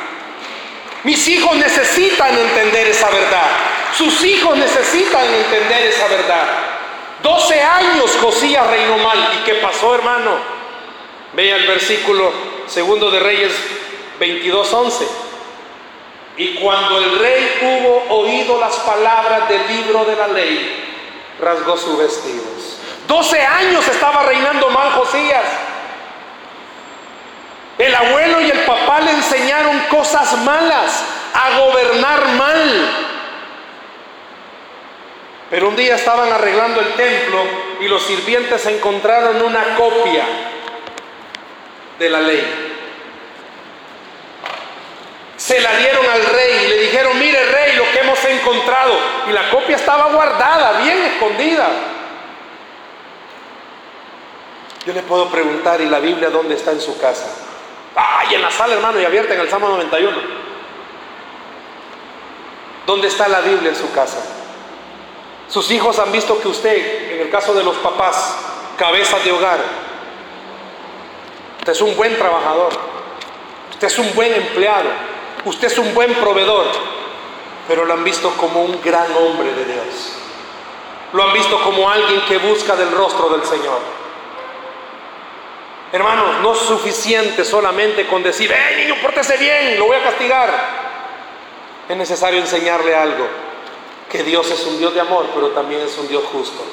Mis 1.05 1.25
hijos 1.29 1.55
necesitan 1.55 2.37
entender 2.37 2.85
esa 2.87 3.09
verdad. 3.09 3.47
Sus 3.97 4.21
hijos 4.25 4.57
necesitan 4.57 5.23
entender 5.23 5.83
esa 5.83 6.07
verdad. 6.07 6.74
12 7.25 7.59
años 7.59 8.15
Josías 8.21 8.67
reinó 8.67 8.99
mal. 8.99 9.17
¿Y 9.33 9.43
qué 9.45 9.55
pasó, 9.55 9.95
hermano? 9.95 10.37
Vea 11.33 11.55
el 11.55 11.65
versículo 11.65 12.31
segundo 12.67 13.09
de 13.09 13.19
Reyes 13.19 13.51
22:11. 14.19 15.07
Y 16.37 16.49
cuando 16.55 16.99
el 16.99 17.17
rey 17.17 17.57
hubo 17.63 18.15
oído 18.19 18.59
las 18.59 18.75
palabras 18.75 19.49
del 19.49 19.67
libro 19.67 20.05
de 20.05 20.15
la 20.15 20.27
ley, 20.27 20.83
rasgó 21.41 21.75
sus 21.75 21.97
vestidos. 21.97 22.77
12 23.07 23.41
años 23.41 23.87
estaba 23.87 24.21
reinando 24.21 24.69
mal 24.69 24.91
Josías. 24.91 25.45
El 27.79 27.95
abuelo 27.95 28.39
y 28.41 28.51
el 28.51 28.59
papá 28.65 28.99
le 28.99 29.11
enseñaron 29.11 29.79
cosas 29.89 30.37
malas, 30.43 31.03
a 31.33 31.57
gobernar 31.57 32.27
mal. 32.33 33.04
Pero 35.49 35.69
un 35.69 35.75
día 35.75 35.95
estaban 35.95 36.31
arreglando 36.31 36.81
el 36.81 36.93
templo 36.93 37.43
y 37.79 37.87
los 37.87 38.01
sirvientes 38.03 38.65
encontraron 38.65 39.41
una 39.41 39.75
copia 39.75 40.23
de 41.99 42.09
la 42.09 42.19
ley. 42.21 42.71
Se 45.37 45.59
la 45.59 45.75
dieron 45.77 46.05
al 46.09 46.25
rey 46.25 46.65
y 46.65 46.67
le 46.69 46.77
dijeron, 46.77 47.19
mire 47.19 47.43
rey, 47.45 47.75
lo 47.75 47.83
que 47.91 47.99
hemos 47.99 48.23
encontrado. 48.25 48.97
Y 49.29 49.31
la 49.31 49.49
copia 49.49 49.75
estaba 49.75 50.11
guardada, 50.11 50.81
bien 50.81 50.97
escondida. 51.03 51.69
Yo 54.85 54.93
le 54.93 55.01
puedo 55.01 55.29
preguntar, 55.29 55.81
¿y 55.81 55.85
la 55.85 55.99
Biblia 55.99 56.29
dónde 56.29 56.55
está 56.55 56.71
en 56.71 56.81
su 56.81 56.97
casa? 56.99 57.27
¡Ay, 57.95 58.35
en 58.35 58.41
la 58.41 58.51
sala, 58.51 58.75
hermano, 58.75 58.99
y 58.99 59.05
abierta 59.05 59.33
en 59.33 59.41
el 59.41 59.49
Salmo 59.49 59.67
91! 59.69 60.17
¿Dónde 62.85 63.07
está 63.07 63.27
la 63.27 63.41
Biblia 63.41 63.69
en 63.69 63.75
su 63.75 63.91
casa? 63.91 64.34
Sus 65.47 65.69
hijos 65.71 65.99
han 65.99 66.11
visto 66.11 66.39
que 66.41 66.47
usted, 66.47 67.13
en 67.13 67.21
el 67.21 67.29
caso 67.29 67.53
de 67.53 67.63
los 67.63 67.75
papás, 67.77 68.37
cabeza 68.77 69.19
de 69.19 69.31
hogar, 69.31 69.59
usted 71.59 71.71
es 71.71 71.81
un 71.81 71.95
buen 71.95 72.17
trabajador, 72.17 72.71
usted 73.71 73.87
es 73.87 73.99
un 73.99 74.13
buen 74.15 74.33
empleado, 74.33 74.89
usted 75.45 75.67
es 75.67 75.77
un 75.77 75.93
buen 75.93 76.13
proveedor, 76.15 76.65
pero 77.67 77.85
lo 77.85 77.93
han 77.93 78.03
visto 78.03 78.31
como 78.37 78.63
un 78.63 78.81
gran 78.81 79.07
hombre 79.15 79.53
de 79.53 79.65
Dios. 79.65 80.17
Lo 81.13 81.23
han 81.23 81.33
visto 81.33 81.61
como 81.61 81.89
alguien 81.89 82.21
que 82.27 82.37
busca 82.39 82.75
del 82.75 82.91
rostro 82.91 83.29
del 83.29 83.43
Señor. 83.45 83.79
Hermanos, 85.91 86.41
no 86.41 86.53
es 86.53 86.59
suficiente 86.59 87.45
solamente 87.45 88.05
con 88.07 88.21
decir, 88.21 88.51
¡eh, 88.51 88.75
niño, 88.77 88.95
pórtese 89.01 89.37
bien! 89.37 89.79
Lo 89.79 89.85
voy 89.85 89.95
a 89.95 90.03
castigar. 90.03 90.51
Es 91.87 91.95
necesario 91.95 92.39
enseñarle 92.39 92.93
algo, 92.95 93.27
que 94.15 94.23
Dios 94.23 94.49
es 94.49 94.65
un 94.65 94.77
Dios 94.77 94.93
de 94.93 95.01
amor, 95.01 95.27
pero 95.33 95.49
también 95.49 95.81
es 95.81 95.97
un 95.97 96.07
Dios 96.07 96.23
justo. 96.31 96.63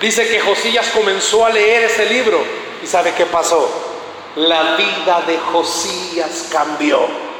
Dice 0.00 0.28
que 0.28 0.40
Josías 0.40 0.90
comenzó 0.94 1.44
a 1.44 1.50
leer 1.50 1.84
ese 1.84 2.06
libro 2.06 2.40
y 2.82 2.86
¿sabe 2.86 3.12
qué 3.16 3.26
pasó? 3.26 3.68
La 4.36 4.76
vida 4.76 5.22
de 5.26 5.38
Josías 5.38 6.48
cambió. 6.50 7.30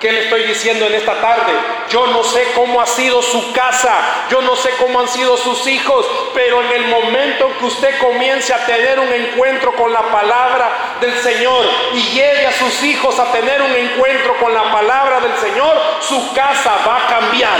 ¿Qué 0.00 0.12
le 0.12 0.24
estoy 0.24 0.44
diciendo 0.44 0.86
en 0.86 0.94
esta 0.94 1.20
tarde? 1.20 1.52
Yo 1.90 2.06
no 2.06 2.22
sé 2.22 2.46
cómo 2.54 2.80
ha 2.80 2.86
sido 2.86 3.20
su 3.20 3.52
casa, 3.52 4.26
yo 4.30 4.40
no 4.42 4.54
sé 4.54 4.70
cómo 4.78 5.00
han 5.00 5.08
sido 5.08 5.36
sus 5.36 5.66
hijos, 5.66 6.06
pero 6.34 6.62
en 6.62 6.70
el 6.70 6.86
momento 6.86 7.50
que 7.58 7.66
usted 7.66 7.98
comience 7.98 8.54
a 8.54 8.64
tener 8.64 9.00
un 9.00 9.12
encuentro 9.12 9.74
con 9.74 9.92
la 9.92 10.02
palabra 10.02 10.96
del 11.00 11.18
Señor 11.18 11.66
y 11.94 12.00
lleve 12.14 12.46
a 12.46 12.52
sus 12.52 12.84
hijos 12.84 13.18
a 13.18 13.32
tener 13.32 13.60
un 13.60 13.74
encuentro 13.74 14.36
con 14.38 14.54
la 14.54 14.70
palabra 14.70 15.18
del 15.18 15.36
Señor, 15.36 15.76
su 16.00 16.32
casa 16.32 16.78
va 16.86 16.98
a 16.98 17.06
cambiar, 17.08 17.58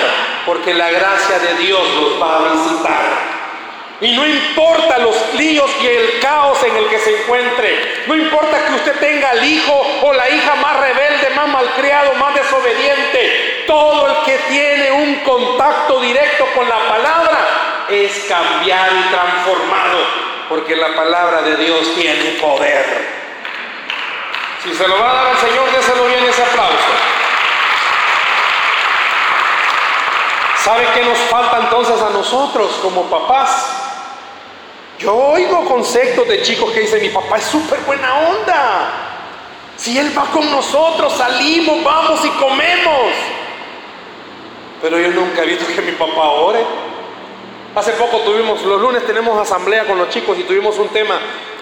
porque 0.48 0.72
la 0.72 0.90
gracia 0.90 1.38
de 1.40 1.62
Dios 1.62 1.82
los 2.00 2.22
va 2.22 2.36
a 2.36 2.52
visitar. 2.54 3.02
Y 4.00 4.12
no 4.12 4.26
importa 4.26 4.96
los 4.96 5.34
líos 5.34 5.70
y 5.82 5.86
el 5.86 6.20
caos 6.20 6.62
en 6.64 6.74
el 6.74 6.86
que 6.86 6.98
se 7.00 7.20
encuentre. 7.20 8.04
No 8.06 8.16
importa 8.16 8.64
que 8.64 8.72
usted 8.72 8.98
tenga 8.98 9.32
el 9.32 9.44
hijo 9.44 9.86
o 10.02 10.12
la 10.14 10.30
hija 10.30 10.54
más 10.54 10.80
rebelde, 10.80 11.30
más 11.36 11.48
malcriado, 11.48 12.14
más 12.14 12.34
desobediente. 12.34 13.64
Todo 13.66 14.08
el 14.08 14.24
que 14.24 14.38
tiene 14.48 14.90
un 14.90 15.16
contacto 15.16 16.00
directo 16.00 16.46
con 16.54 16.66
la 16.66 16.78
palabra 16.88 17.86
es 17.90 18.24
cambiado 18.26 18.96
y 19.00 19.12
transformado. 19.12 19.98
Porque 20.48 20.76
la 20.76 20.94
palabra 20.94 21.42
de 21.42 21.56
Dios 21.56 21.94
tiene 21.94 22.38
poder. 22.40 22.86
Si 24.62 24.72
se 24.72 24.88
lo 24.88 24.98
va 24.98 25.10
a 25.10 25.14
dar 25.14 25.26
al 25.26 25.38
Señor, 25.38 25.70
déselo 25.72 26.06
bien 26.06 26.24
ese 26.24 26.42
aplauso. 26.42 27.17
¿Sabe 30.62 30.86
qué 30.94 31.02
nos 31.02 31.18
falta 31.18 31.58
entonces 31.58 32.00
a 32.00 32.10
nosotros 32.10 32.78
como 32.82 33.04
papás? 33.04 33.84
Yo 34.98 35.14
oigo 35.14 35.64
conceptos 35.64 36.26
de 36.26 36.42
chicos 36.42 36.72
que 36.72 36.80
dicen, 36.80 37.00
mi 37.00 37.10
papá 37.10 37.38
es 37.38 37.44
súper 37.44 37.78
buena 37.80 38.14
onda. 38.14 38.90
Si 39.76 39.96
él 39.96 40.16
va 40.16 40.24
con 40.24 40.50
nosotros, 40.50 41.12
salimos, 41.12 41.84
vamos 41.84 42.24
y 42.24 42.28
comemos. 42.30 43.12
Pero 44.82 44.98
yo 44.98 45.10
nunca 45.10 45.42
he 45.42 45.46
visto 45.46 45.66
que 45.66 45.80
mi 45.82 45.92
papá 45.92 46.30
ore. 46.30 46.64
Hace 47.76 47.92
poco 47.92 48.18
tuvimos, 48.18 48.60
los 48.62 48.80
lunes 48.80 49.06
tenemos 49.06 49.40
asamblea 49.40 49.84
con 49.84 49.98
los 49.98 50.08
chicos 50.08 50.36
y 50.36 50.42
tuvimos 50.42 50.78
un 50.78 50.88
tema, 50.88 51.20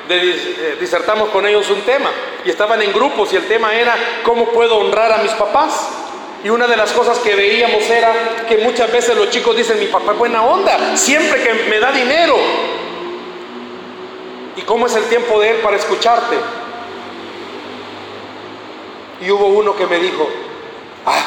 eh, 0.08 0.76
disertamos 0.80 1.28
con 1.28 1.46
ellos 1.46 1.68
un 1.68 1.82
tema. 1.82 2.10
Y 2.46 2.50
estaban 2.50 2.80
en 2.80 2.92
grupos 2.92 3.30
y 3.34 3.36
el 3.36 3.46
tema 3.46 3.74
era, 3.74 3.94
¿cómo 4.24 4.46
puedo 4.46 4.78
honrar 4.78 5.12
a 5.12 5.18
mis 5.18 5.32
papás? 5.32 5.95
Y 6.46 6.48
una 6.48 6.68
de 6.68 6.76
las 6.76 6.92
cosas 6.92 7.18
que 7.18 7.34
veíamos 7.34 7.90
era 7.90 8.46
que 8.48 8.58
muchas 8.58 8.92
veces 8.92 9.16
los 9.16 9.30
chicos 9.30 9.56
dicen, 9.56 9.80
mi 9.80 9.86
papá 9.86 10.12
es 10.12 10.18
buena 10.18 10.44
onda, 10.44 10.96
siempre 10.96 11.42
que 11.42 11.52
me 11.68 11.80
da 11.80 11.90
dinero, 11.90 12.36
¿Y 14.54 14.62
cómo 14.62 14.86
es 14.86 14.94
el 14.94 15.06
tiempo 15.06 15.40
de 15.40 15.50
Él 15.50 15.56
para 15.56 15.76
escucharte? 15.76 16.36
Y 19.20 19.28
hubo 19.28 19.46
uno 19.48 19.74
que 19.74 19.88
me 19.88 19.98
dijo, 19.98 20.30
ah, 21.04 21.24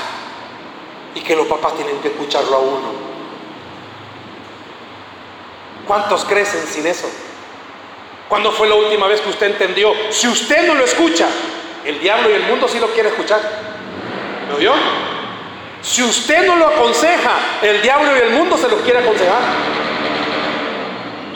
y 1.13 1.19
que 1.19 1.35
los 1.35 1.47
papás 1.47 1.75
tienen 1.75 1.99
que 1.99 2.07
escucharlo 2.07 2.55
a 2.55 2.59
uno. 2.59 2.91
¿Cuántos 5.85 6.23
crecen 6.23 6.65
sin 6.65 6.87
eso? 6.87 7.09
¿Cuándo 8.29 8.53
fue 8.53 8.69
la 8.69 8.75
última 8.75 9.07
vez 9.07 9.19
que 9.19 9.29
usted 9.31 9.47
entendió? 9.47 9.91
Si 10.11 10.29
usted 10.29 10.65
no 10.65 10.75
lo 10.75 10.85
escucha, 10.85 11.27
el 11.83 11.99
diablo 11.99 12.29
y 12.29 12.35
el 12.35 12.43
mundo 12.43 12.69
sí 12.69 12.79
lo 12.79 12.87
quiere 12.93 13.09
escuchar. 13.09 13.68
¿Me 14.49 14.55
oyó? 14.55 14.73
Si 15.81 16.03
usted 16.03 16.45
no 16.45 16.57
lo 16.57 16.67
aconseja, 16.67 17.31
el 17.61 17.81
diablo 17.81 18.15
y 18.17 18.19
el 18.19 18.31
mundo 18.31 18.57
se 18.57 18.67
lo 18.67 18.77
quiere 18.81 18.99
aconsejar. 18.99 19.41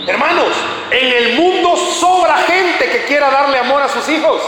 Hermanos, 0.06 0.50
en 0.92 1.14
el 1.14 1.34
mundo 1.34 1.78
sobra 1.78 2.38
gente 2.40 2.90
que 2.90 3.06
quiera 3.06 3.32
darle 3.32 3.58
amor 3.58 3.82
a 3.82 3.88
sus 3.88 4.08
hijos 4.10 4.42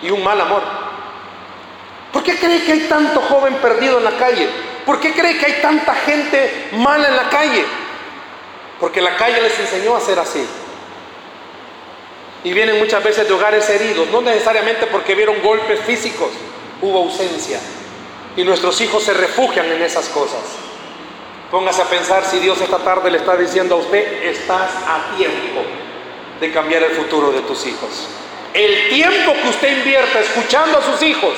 y 0.00 0.10
un 0.10 0.24
mal 0.24 0.40
amor. 0.40 0.62
¿Por 2.12 2.22
qué 2.22 2.38
cree 2.38 2.62
que 2.62 2.72
hay 2.72 2.80
tanto 2.88 3.20
joven 3.20 3.54
perdido 3.56 3.98
en 3.98 4.04
la 4.04 4.12
calle? 4.12 4.48
¿Por 4.86 5.00
qué 5.00 5.12
cree 5.12 5.38
que 5.38 5.46
hay 5.46 5.60
tanta 5.60 5.94
gente 5.94 6.70
mala 6.72 7.08
en 7.08 7.16
la 7.16 7.28
calle? 7.28 7.64
Porque 8.80 9.00
la 9.00 9.16
calle 9.16 9.40
les 9.42 9.58
enseñó 9.58 9.94
a 9.94 10.00
ser 10.00 10.18
así. 10.18 10.46
Y 12.44 12.52
vienen 12.52 12.78
muchas 12.78 13.04
veces 13.04 13.28
de 13.28 13.34
hogares 13.34 13.68
heridos, 13.68 14.08
no 14.10 14.20
necesariamente 14.20 14.86
porque 14.86 15.14
vieron 15.14 15.40
golpes 15.42 15.80
físicos, 15.80 16.30
hubo 16.82 16.98
ausencia. 16.98 17.58
Y 18.36 18.44
nuestros 18.44 18.80
hijos 18.80 19.02
se 19.02 19.14
refugian 19.14 19.66
en 19.66 19.82
esas 19.82 20.08
cosas. 20.08 20.40
Póngase 21.50 21.82
a 21.82 21.86
pensar 21.86 22.24
si 22.24 22.38
Dios 22.38 22.60
esta 22.60 22.78
tarde 22.78 23.10
le 23.10 23.18
está 23.18 23.36
diciendo 23.36 23.76
a 23.76 23.78
usted, 23.78 24.24
estás 24.24 24.70
a 24.86 25.16
tiempo 25.16 25.62
de 26.40 26.52
cambiar 26.52 26.82
el 26.82 26.92
futuro 26.92 27.30
de 27.30 27.40
tus 27.40 27.66
hijos. 27.66 28.08
El 28.54 28.88
tiempo 28.88 29.32
que 29.34 29.48
usted 29.48 29.78
invierta 29.78 30.20
escuchando 30.20 30.78
a 30.78 30.82
sus 30.82 31.02
hijos, 31.02 31.34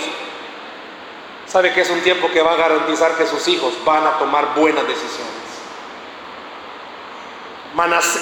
sabe 1.46 1.72
que 1.72 1.82
es 1.82 1.90
un 1.90 2.00
tiempo 2.00 2.28
que 2.32 2.42
va 2.42 2.52
a 2.52 2.56
garantizar 2.56 3.16
que 3.16 3.26
sus 3.26 3.46
hijos 3.48 3.74
van 3.84 4.06
a 4.06 4.18
tomar 4.18 4.54
buenas 4.54 4.86
decisiones. 4.86 5.44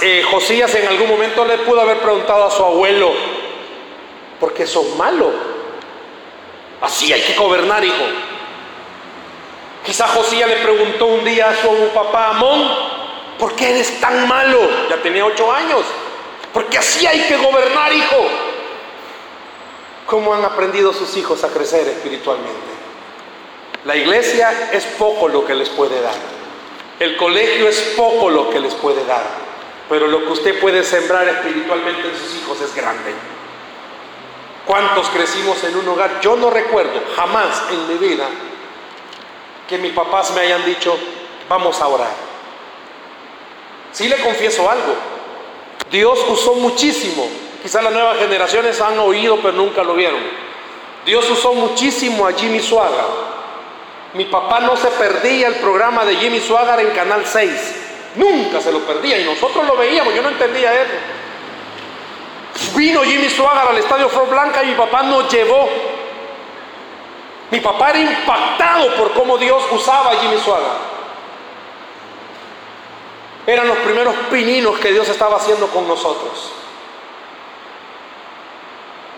Eh, 0.01 0.25
Josías 0.31 0.75
en 0.75 0.89
algún 0.89 1.09
momento 1.09 1.45
le 1.45 1.59
pudo 1.59 1.83
haber 1.83 1.99
preguntado 1.99 2.45
a 2.45 2.51
su 2.51 2.65
abuelo, 2.65 3.13
¿por 4.41 4.55
qué 4.55 4.67
son 4.67 4.97
malo? 4.97 5.52
Así 6.83 7.13
hay 7.13 7.23
que 7.23 7.35
gobernar, 7.35 7.85
hijo. 7.85 8.05
Quizá 9.87 10.09
Josías 10.09 10.49
le 10.49 10.57
preguntó 10.57 11.07
un 11.07 11.25
día 11.25 11.51
a 11.51 11.57
su 11.57 11.89
papá 11.95 12.31
Amón, 12.31 12.71
¿por 13.39 13.55
qué 13.55 13.71
eres 13.71 14.01
tan 14.01 14.29
malo? 14.29 14.59
Ya 14.91 14.97
tenía 14.97 15.25
ocho 15.25 15.51
años. 15.51 15.83
Porque 16.53 16.79
así 16.79 17.07
hay 17.07 17.21
que 17.21 17.37
gobernar, 17.37 17.93
hijo. 17.93 18.29
¿Cómo 20.07 20.35
han 20.35 20.45
aprendido 20.45 20.93
sus 20.93 21.17
hijos 21.17 21.43
a 21.45 21.49
crecer 21.49 21.87
espiritualmente? 21.89 22.73
La 23.85 23.97
iglesia 23.97 24.71
es 24.73 24.85
poco 24.85 25.29
lo 25.29 25.45
que 25.47 25.55
les 25.55 25.69
puede 25.71 26.01
dar. 26.03 26.15
El 27.01 27.17
colegio 27.17 27.69
es 27.69 27.95
poco 27.97 28.29
lo 28.29 28.51
que 28.51 28.61
les 28.61 28.75
puede 28.75 29.05
dar. 29.05 29.25
Pero 29.89 30.07
lo 30.07 30.25
que 30.25 30.33
usted 30.33 30.61
puede 30.61 30.85
sembrar 30.85 31.29
espiritualmente 31.29 32.09
en 32.09 32.17
sus 32.17 32.37
hijos 32.37 32.61
es 32.61 32.75
grande. 32.75 33.13
¿Cuántos 34.67 35.09
crecimos 35.09 35.63
en 35.65 35.77
un 35.77 35.89
hogar? 35.89 36.21
Yo 36.21 36.37
no 36.37 36.51
recuerdo 36.51 37.03
jamás 37.17 37.65
en 37.71 37.89
mi 37.89 37.95
vida 37.95 38.27
que 39.69 39.79
mis 39.79 39.93
papás 39.93 40.33
me 40.33 40.43
hayan 40.43 40.65
dicho, 40.65 40.97
vamos 41.49 41.81
a 41.81 41.89
orar. 41.89 42.13
Sí 43.93 44.09
le 44.09 44.21
confieso 44.21 44.71
algo, 44.71 44.95
Dios 45.91 46.25
usó 46.29 46.55
muchísimo, 46.55 47.29
quizás 47.63 47.83
las 47.83 47.93
nuevas 47.93 48.19
generaciones 48.19 48.81
han 48.81 48.99
oído 48.99 49.39
pero 49.43 49.53
nunca 49.53 49.83
lo 49.83 49.95
vieron. 49.95 50.21
Dios 51.05 51.29
usó 51.31 51.55
muchísimo 51.55 52.27
a 52.27 52.33
Jimmy 52.33 52.61
Swaggart. 52.61 53.33
Mi 54.15 54.27
papá 54.27 54.61
no 54.61 54.77
se 54.77 54.89
perdía 54.89 55.49
el 55.49 55.57
programa 55.57 56.05
de 56.05 56.17
Jimmy 56.17 56.41
Swaggart 56.41 56.81
en 56.81 56.91
Canal 56.91 57.25
6. 57.27 57.51
Nunca 58.17 58.61
se 58.61 58.71
lo 58.71 58.81
perdía 58.81 59.19
y 59.19 59.25
nosotros 59.25 59.67
lo 59.67 59.77
veíamos, 59.77 60.15
yo 60.15 60.23
no 60.23 60.29
entendía 60.29 60.75
eso. 60.75 60.93
Vino 62.75 63.03
Jimmy 63.03 63.29
Swaggart 63.29 63.71
al 63.71 63.79
estadio 63.79 64.09
Flor 64.09 64.29
Blanca 64.29 64.63
y 64.63 64.69
mi 64.69 64.75
papá 64.75 65.03
nos 65.03 65.33
llevó 65.33 65.69
mi 67.53 67.61
papá 67.61 67.91
era 67.91 68.01
impactado 68.01 68.97
por 68.97 69.13
cómo 69.13 69.37
Dios 69.37 69.63
usaba 69.73 70.13
a 70.13 70.17
Jimmy 70.17 70.41
Suaga. 70.43 70.73
Eran 73.47 73.69
los 73.69 73.77
primeros 73.77 74.15
pininos 74.31 74.79
que 74.79 74.91
Dios 74.91 75.07
estaba 75.11 75.37
haciendo 75.37 75.67
con 75.67 75.87
nosotros. 75.87 76.51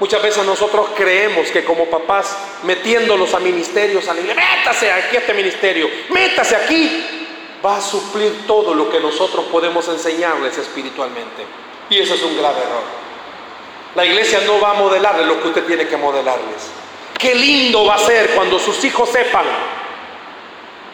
Muchas 0.01 0.21
veces 0.21 0.45
nosotros 0.45 0.89
creemos 0.97 1.49
que 1.53 1.63
como 1.63 1.87
papás, 1.87 2.37
metiéndolos 2.65 3.33
a 3.35 3.39
ministerios, 3.39 4.09
a 4.09 4.15
la 4.15 4.23
métase 4.23 4.91
aquí 4.91 5.15
a 5.15 5.21
este 5.21 5.33
ministerio, 5.33 5.89
métase 6.09 6.57
aquí, 6.57 7.29
va 7.65 7.77
a 7.77 7.81
suplir 7.81 8.49
todo 8.49 8.75
lo 8.75 8.91
que 8.91 8.99
nosotros 8.99 9.45
podemos 9.45 9.87
enseñarles 9.87 10.59
espiritualmente. 10.59 11.47
Y 11.89 12.01
eso 12.01 12.15
es 12.15 12.23
un 12.25 12.37
grave 12.37 12.63
error. 12.63 13.04
La 13.95 14.05
iglesia 14.05 14.41
no 14.47 14.61
va 14.61 14.71
a 14.71 14.75
modelarle 14.75 15.25
lo 15.25 15.41
que 15.41 15.49
usted 15.49 15.65
tiene 15.65 15.87
que 15.87 15.97
modelarles. 15.97 16.71
Qué 17.19 17.35
lindo 17.35 17.85
va 17.85 17.95
a 17.95 17.99
ser 17.99 18.31
cuando 18.31 18.59
sus 18.59 18.85
hijos 18.85 19.09
sepan 19.09 19.45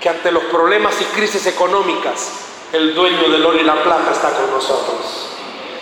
que 0.00 0.08
ante 0.08 0.30
los 0.30 0.44
problemas 0.44 0.94
y 1.00 1.04
crisis 1.04 1.46
económicas, 1.46 2.46
el 2.72 2.94
dueño 2.94 3.28
del 3.28 3.44
oro 3.44 3.58
y 3.58 3.64
la 3.64 3.82
plata 3.82 4.12
está 4.12 4.30
con 4.30 4.50
nosotros. 4.50 5.30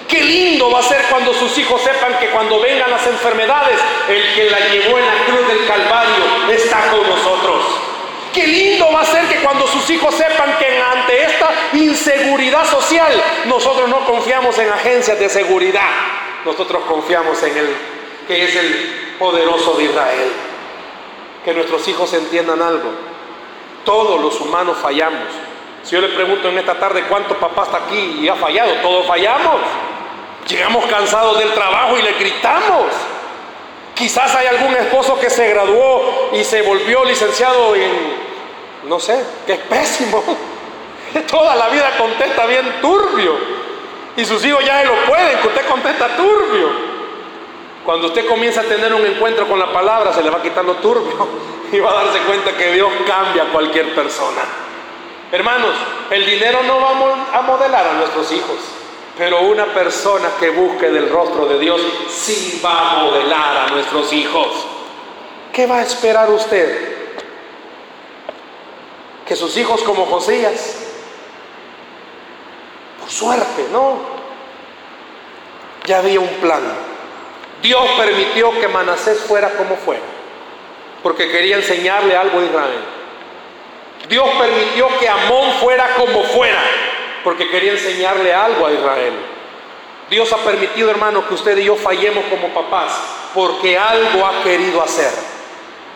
Qué 0.09 0.22
lindo 0.22 0.70
va 0.70 0.78
a 0.78 0.83
ser 0.83 1.04
cuando 1.11 1.35
sus 1.35 1.57
hijos 1.59 1.83
sepan 1.83 2.18
que 2.18 2.28
cuando 2.31 2.61
vengan 2.61 2.90
las 2.90 3.07
enfermedades, 3.07 3.78
el 4.09 4.35
que 4.35 4.50
la 4.50 4.59
llevó 4.61 4.98
en 4.98 5.07
la 5.07 5.24
cruz 5.26 5.48
del 5.48 5.66
Calvario 5.66 6.24
está 6.50 6.90
con 6.90 7.09
nosotros. 7.09 7.64
Qué 8.33 8.46
lindo 8.46 8.90
va 8.92 9.02
a 9.02 9.04
ser 9.04 9.26
que 9.26 9.40
cuando 9.40 9.66
sus 9.66 9.90
hijos 9.90 10.14
sepan 10.14 10.57
que 10.59 10.81
ante 10.81 11.24
esta 11.24 11.50
inseguridad 11.74 12.64
social, 12.64 13.12
nosotros 13.46 13.88
no 13.88 14.07
confiamos 14.07 14.59
en 14.59 14.70
agencias 14.70 15.18
de 15.18 15.28
seguridad, 15.28 15.90
nosotros 16.44 16.83
confiamos 16.88 17.42
en 17.42 17.57
el 17.57 17.77
que 18.27 18.44
es 18.44 18.57
el 18.57 19.16
poderoso 19.18 19.74
de 19.74 19.85
Israel. 19.85 20.33
Que 21.44 21.55
nuestros 21.55 21.87
hijos 21.88 22.12
entiendan 22.12 22.61
algo. 22.61 22.90
Todos 23.85 24.20
los 24.20 24.40
humanos 24.40 24.77
fallamos. 24.81 25.29
Si 25.83 25.92
yo 25.94 26.01
le 26.01 26.09
pregunto 26.09 26.48
en 26.48 26.59
esta 26.59 26.74
tarde 26.74 27.05
cuánto 27.09 27.35
papá 27.38 27.62
está 27.62 27.79
aquí 27.79 28.18
y 28.20 28.29
ha 28.29 28.35
fallado, 28.35 28.72
todos 28.83 29.07
fallamos. 29.07 29.61
Llegamos 30.46 30.85
cansados 30.87 31.38
del 31.38 31.53
trabajo 31.53 31.96
y 31.98 32.03
le 32.03 32.12
gritamos. 32.12 32.87
Quizás 33.94 34.35
hay 34.35 34.46
algún 34.46 34.77
esposo 34.77 35.18
que 35.18 35.31
se 35.31 35.48
graduó 35.48 36.31
y 36.33 36.44
se 36.44 36.62
volvió 36.62 37.05
licenciado 37.05 37.74
en, 37.74 37.90
no 38.85 39.01
sé, 39.01 39.18
que 39.46 39.55
es 39.55 39.59
pésimo. 39.61 40.22
Toda 41.31 41.57
la 41.57 41.68
vida 41.68 41.96
contesta 41.96 42.46
bien 42.46 42.81
turbio. 42.81 43.57
Y 44.18 44.24
sus 44.24 44.44
hijos 44.44 44.64
ya 44.64 44.83
lo 44.83 44.96
pueden, 45.07 45.38
que 45.38 45.46
usted 45.46 45.64
contesta 45.68 46.16
turbio. 46.16 46.70
Cuando 47.85 48.09
usted 48.09 48.26
comienza 48.26 48.62
a 48.62 48.64
tener 48.64 48.92
un 48.92 49.07
encuentro 49.07 49.46
con 49.46 49.61
la 49.61 49.72
palabra, 49.72 50.12
se 50.12 50.22
le 50.24 50.28
va 50.28 50.42
quitando 50.42 50.74
turbio 50.74 51.28
y 51.72 51.78
va 51.78 51.92
a 51.92 52.04
darse 52.04 52.18
cuenta 52.26 52.57
que 52.57 52.72
Dios 52.72 52.90
cambia 53.07 53.44
a 53.44 53.46
cualquier 53.46 53.94
persona. 53.94 54.42
Hermanos, 55.31 55.70
el 56.11 56.26
dinero 56.26 56.64
no 56.64 56.81
va 56.81 57.38
a 57.38 57.42
modelar 57.42 57.87
a 57.87 57.92
nuestros 57.92 58.33
hijos. 58.33 58.57
Pero 59.16 59.42
una 59.42 59.66
persona 59.66 60.31
que 60.40 60.50
busque 60.50 60.90
del 60.90 61.11
rostro 61.11 61.46
de 61.46 61.61
Dios 61.61 61.81
sí 62.11 62.61
va 62.64 62.90
a 62.90 63.02
modelar 63.04 63.57
a 63.57 63.70
nuestros 63.70 64.12
hijos. 64.12 64.66
¿Qué 65.52 65.68
va 65.68 65.76
a 65.76 65.83
esperar 65.83 66.28
usted? 66.28 66.96
Que 69.24 69.37
sus 69.37 69.57
hijos 69.57 69.83
como 69.83 70.07
Josías, 70.07 70.77
suerte, 73.08 73.66
¿no? 73.72 73.98
Ya 75.86 75.98
había 75.98 76.20
un 76.20 76.28
plan. 76.40 76.62
Dios 77.62 77.84
permitió 77.96 78.58
que 78.60 78.68
Manasés 78.68 79.20
fuera 79.20 79.50
como 79.50 79.76
fuera, 79.76 80.02
porque 81.02 81.30
quería 81.30 81.56
enseñarle 81.56 82.16
algo 82.16 82.38
a 82.38 82.44
Israel. 82.44 82.80
Dios 84.08 84.28
permitió 84.38 84.88
que 84.98 85.08
Amón 85.08 85.52
fuera 85.60 85.94
como 85.96 86.22
fuera, 86.24 86.62
porque 87.24 87.48
quería 87.50 87.72
enseñarle 87.72 88.32
algo 88.32 88.66
a 88.66 88.72
Israel. 88.72 89.14
Dios 90.08 90.32
ha 90.32 90.38
permitido, 90.38 90.90
hermano, 90.90 91.26
que 91.26 91.34
usted 91.34 91.58
y 91.58 91.64
yo 91.64 91.76
fallemos 91.76 92.24
como 92.30 92.48
papás, 92.54 92.92
porque 93.34 93.76
algo 93.76 94.24
ha 94.24 94.42
querido 94.42 94.82
hacer. 94.82 95.12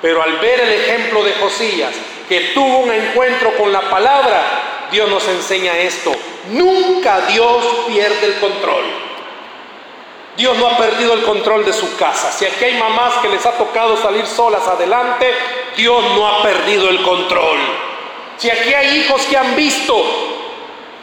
Pero 0.02 0.22
al 0.22 0.38
ver 0.38 0.60
el 0.60 0.72
ejemplo 0.72 1.22
de 1.22 1.32
Josías, 1.34 1.94
que 2.28 2.50
tuvo 2.54 2.80
un 2.80 2.92
encuentro 2.92 3.56
con 3.56 3.72
la 3.72 3.82
palabra, 3.82 4.71
Dios 4.92 5.08
nos 5.08 5.26
enseña 5.26 5.76
esto. 5.78 6.12
Nunca 6.50 7.22
Dios 7.26 7.64
pierde 7.88 8.26
el 8.26 8.38
control. 8.38 8.84
Dios 10.36 10.56
no 10.58 10.66
ha 10.66 10.76
perdido 10.76 11.14
el 11.14 11.22
control 11.22 11.64
de 11.64 11.72
su 11.72 11.96
casa. 11.96 12.30
Si 12.30 12.46
aquí 12.46 12.64
hay 12.64 12.78
mamás 12.78 13.14
que 13.22 13.28
les 13.28 13.44
ha 13.44 13.52
tocado 13.52 13.96
salir 13.96 14.26
solas 14.26 14.66
adelante, 14.68 15.34
Dios 15.76 16.02
no 16.14 16.28
ha 16.28 16.42
perdido 16.42 16.88
el 16.88 17.02
control. 17.02 17.58
Si 18.38 18.50
aquí 18.50 18.72
hay 18.72 18.98
hijos 18.98 19.22
que 19.22 19.36
han 19.36 19.54
visto 19.56 20.41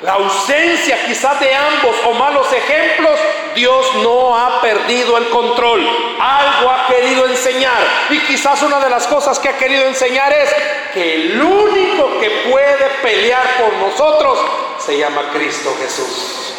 la 0.01 0.13
ausencia 0.13 1.05
quizás 1.05 1.41
de 1.41 1.53
ambos 1.53 1.93
o 2.05 2.13
malos 2.13 2.47
ejemplos, 2.53 3.19
Dios 3.53 3.95
no 3.95 4.37
ha 4.37 4.61
perdido 4.61 5.17
el 5.17 5.27
control. 5.27 5.85
Algo 6.19 6.71
ha 6.71 6.87
querido 6.87 7.27
enseñar. 7.27 7.81
Y 8.09 8.19
quizás 8.19 8.61
una 8.61 8.79
de 8.79 8.89
las 8.89 9.07
cosas 9.07 9.37
que 9.39 9.49
ha 9.49 9.57
querido 9.57 9.85
enseñar 9.85 10.31
es 10.31 10.55
que 10.93 11.15
el 11.15 11.41
único 11.41 12.17
que 12.21 12.29
puede 12.49 12.85
pelear 13.01 13.57
por 13.57 13.73
nosotros 13.73 14.39
se 14.79 14.97
llama 14.97 15.31
Cristo 15.33 15.75
Jesús. 15.81 16.53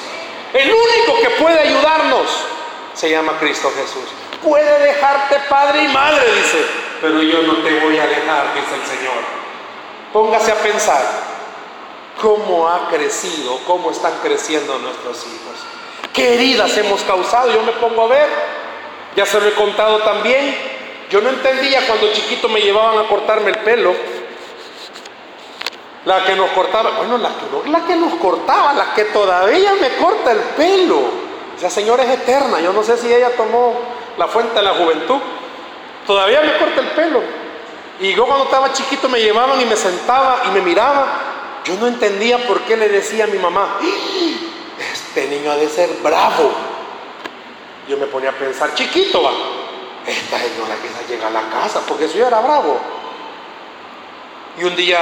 El 0.53 0.71
único 0.71 1.21
que 1.23 1.31
puede 1.43 1.61
ayudarnos 1.61 2.27
se 2.93 3.09
llama 3.09 3.39
Cristo 3.41 3.73
Jesús. 3.75 4.05
Puede 4.43 4.81
dejarte 4.81 5.37
padre 5.49 5.85
y 5.85 5.89
madre, 5.89 6.25
dice, 6.35 6.67
pero 7.01 7.23
yo 7.23 7.43
no 7.43 7.63
te 7.63 7.81
voy 7.81 7.99
a 7.99 8.07
dejar, 8.07 8.55
dice 8.55 8.75
el 8.75 8.99
Señor. 8.99 9.23
Póngase 10.13 10.53
a 10.53 10.57
pensar 10.57 11.30
cómo 12.21 12.69
ha 12.69 12.89
crecido, 12.89 13.59
cómo 13.67 13.91
están 13.91 14.13
creciendo 14.23 14.79
nuestros 14.79 15.27
hijos. 15.27 15.57
¿Qué 16.13 16.35
heridas 16.35 16.77
hemos 16.77 17.03
causado? 17.03 17.53
Yo 17.53 17.63
me 17.63 17.73
pongo 17.73 18.03
a 18.03 18.09
ver, 18.09 18.29
ya 19.17 19.27
se 19.27 19.41
lo 19.41 19.49
he 19.49 19.55
contado 19.55 19.99
también. 19.99 20.57
Yo 21.11 21.21
no 21.21 21.31
entendía 21.31 21.87
cuando 21.87 22.13
chiquito 22.13 22.49
me 22.49 22.61
llevaban 22.61 22.99
a 22.99 23.09
cortarme 23.09 23.51
el 23.51 23.59
pelo. 23.59 23.95
La 26.05 26.25
que 26.25 26.35
nos 26.35 26.51
cortaba, 26.51 26.91
bueno, 26.91 27.19
la 27.19 27.29
que, 27.29 27.71
la 27.71 27.87
que 27.87 27.97
nos 27.97 28.15
cortaba, 28.15 28.73
la 28.73 28.95
que 28.95 29.05
todavía 29.07 29.75
me 29.75 29.97
corta 29.97 30.33
el 30.33 30.39
pelo. 30.57 31.01
Esa 31.57 31.69
señora 31.69 32.05
es 32.05 32.11
eterna, 32.11 32.61
yo 32.61 32.73
no 32.73 32.83
sé 32.83 32.97
si 32.97 33.13
ella 33.13 33.37
tomó 33.37 33.75
la 34.17 34.27
fuente 34.29 34.55
de 34.55 34.63
la 34.63 34.75
juventud. 34.75 35.19
Todavía 36.07 36.41
me 36.41 36.57
corta 36.57 36.81
el 36.81 36.91
pelo. 36.93 37.23
Y 38.01 38.15
yo 38.15 38.25
cuando 38.27 38.47
estaba 38.47 38.73
chiquito 38.73 39.09
me 39.11 39.21
llevaban 39.21 39.61
y 39.61 39.67
me 39.67 39.77
sentaba 39.77 40.43
y 40.47 40.51
me 40.53 40.63
miraba 40.63 41.31
yo 41.71 41.77
no 41.77 41.87
entendía 41.87 42.37
por 42.49 42.63
qué 42.63 42.77
le 42.77 42.89
decía 42.89 43.25
a 43.25 43.27
mi 43.29 43.39
mamá, 43.39 43.79
este 44.93 45.29
niño 45.29 45.53
ha 45.53 45.57
de 45.57 45.69
ser 45.69 45.89
bravo. 46.03 46.53
Yo 47.89 47.97
me 47.97 48.07
ponía 48.07 48.31
a 48.31 48.33
pensar, 48.33 48.75
chiquito 48.75 49.23
va, 49.23 49.31
esta 50.05 50.39
señora 50.39 50.75
quizás 50.83 51.09
llega 51.09 51.29
a 51.29 51.31
la 51.31 51.49
casa, 51.49 51.81
porque 51.87 52.07
eso 52.07 52.19
ya 52.19 52.27
era 52.27 52.41
bravo. 52.41 52.81
Y 54.59 54.65
un 54.65 54.75
día 54.75 54.99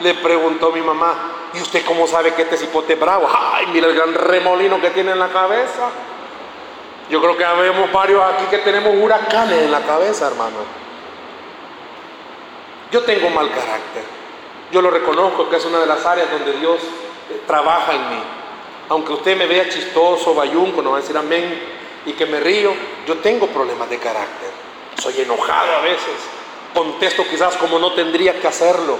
le 0.00 0.14
preguntó 0.14 0.68
a 0.68 0.72
mi 0.72 0.80
mamá, 0.80 1.50
¿y 1.54 1.60
usted 1.60 1.84
cómo 1.84 2.06
sabe 2.06 2.34
que 2.34 2.42
este 2.42 2.56
cipote 2.56 2.92
es 2.92 3.00
bravo? 3.00 3.28
Ay, 3.28 3.66
mira 3.72 3.88
el 3.88 3.94
gran 3.96 4.14
remolino 4.14 4.80
que 4.80 4.90
tiene 4.90 5.10
en 5.10 5.18
la 5.18 5.28
cabeza. 5.28 5.90
Yo 7.10 7.20
creo 7.20 7.36
que 7.36 7.44
habemos 7.44 7.90
varios 7.90 8.22
aquí 8.22 8.44
que 8.48 8.58
tenemos 8.58 8.94
huracanes 8.96 9.58
en 9.58 9.72
la 9.72 9.80
cabeza, 9.80 10.28
hermano. 10.28 10.58
Yo 12.92 13.02
tengo 13.02 13.28
mal 13.30 13.48
carácter. 13.50 14.15
Yo 14.72 14.82
lo 14.82 14.90
reconozco 14.90 15.48
que 15.48 15.56
es 15.56 15.64
una 15.64 15.78
de 15.78 15.86
las 15.86 16.04
áreas 16.04 16.30
donde 16.30 16.52
Dios 16.52 16.80
eh, 17.30 17.42
trabaja 17.46 17.94
en 17.94 18.10
mí. 18.10 18.22
Aunque 18.88 19.12
usted 19.12 19.36
me 19.36 19.46
vea 19.46 19.68
chistoso, 19.68 20.34
bayunco, 20.34 20.82
no 20.82 20.92
va 20.92 20.98
a 20.98 21.00
decir 21.00 21.16
amén, 21.16 21.60
y 22.04 22.12
que 22.12 22.26
me 22.26 22.40
río, 22.40 22.72
yo 23.06 23.18
tengo 23.18 23.46
problemas 23.48 23.90
de 23.90 23.98
carácter. 23.98 24.50
Soy 25.00 25.20
enojado 25.20 25.76
a 25.76 25.80
veces. 25.80 26.14
Contesto 26.72 27.24
quizás 27.28 27.56
como 27.56 27.78
no 27.78 27.92
tendría 27.92 28.40
que 28.40 28.46
hacerlo. 28.46 28.96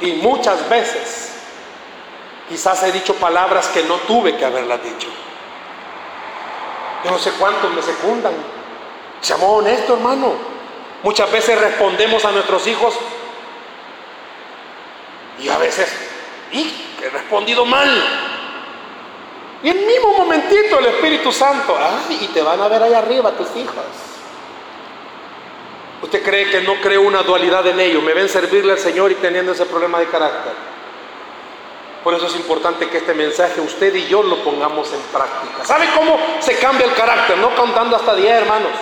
Y 0.00 0.12
muchas 0.14 0.68
veces 0.68 1.34
quizás 2.48 2.82
he 2.82 2.92
dicho 2.92 3.14
palabras 3.14 3.68
que 3.68 3.82
no 3.84 3.96
tuve 3.98 4.36
que 4.36 4.44
haberlas 4.44 4.82
dicho. 4.82 5.08
Yo 7.04 7.10
no 7.10 7.18
sé 7.18 7.32
cuántos 7.32 7.72
me 7.72 7.82
secundan. 7.82 8.34
Seamos 9.20 9.58
honesto, 9.58 9.94
hermano. 9.94 10.32
Muchas 11.02 11.30
veces 11.32 11.58
respondemos 11.58 12.24
a 12.24 12.32
nuestros 12.32 12.66
hijos 12.66 12.94
y 15.38 15.48
a 15.48 15.58
veces, 15.58 15.88
y 16.52 16.70
he 17.02 17.10
respondido 17.10 17.64
mal. 17.64 17.90
Y 19.62 19.68
el 19.68 19.86
mismo 19.86 20.12
momentito 20.18 20.78
el 20.78 20.86
Espíritu 20.86 21.30
Santo, 21.32 21.76
ay, 21.78 22.18
y 22.22 22.26
te 22.28 22.42
van 22.42 22.60
a 22.60 22.68
ver 22.68 22.82
ahí 22.82 22.94
arriba 22.94 23.30
tus 23.32 23.48
hijas. 23.56 23.84
¿Usted 26.02 26.22
cree 26.22 26.50
que 26.50 26.62
no 26.62 26.80
creo 26.80 27.02
una 27.02 27.22
dualidad 27.22 27.64
en 27.68 27.78
ellos? 27.78 28.02
Me 28.02 28.12
ven 28.12 28.28
servirle 28.28 28.72
al 28.72 28.78
Señor 28.78 29.12
y 29.12 29.14
teniendo 29.16 29.52
ese 29.52 29.66
problema 29.66 30.00
de 30.00 30.06
carácter. 30.06 30.52
Por 32.02 32.14
eso 32.14 32.26
es 32.26 32.34
importante 32.34 32.88
que 32.88 32.98
este 32.98 33.14
mensaje 33.14 33.60
usted 33.60 33.94
y 33.94 34.08
yo 34.08 34.24
lo 34.24 34.42
pongamos 34.42 34.92
en 34.92 35.00
práctica. 35.12 35.64
¿Sabe 35.64 35.86
cómo 35.96 36.18
se 36.40 36.58
cambia 36.58 36.86
el 36.86 36.94
carácter? 36.94 37.38
No 37.38 37.54
contando 37.54 37.94
hasta 37.94 38.16
10 38.16 38.32
hermanos. 38.32 38.72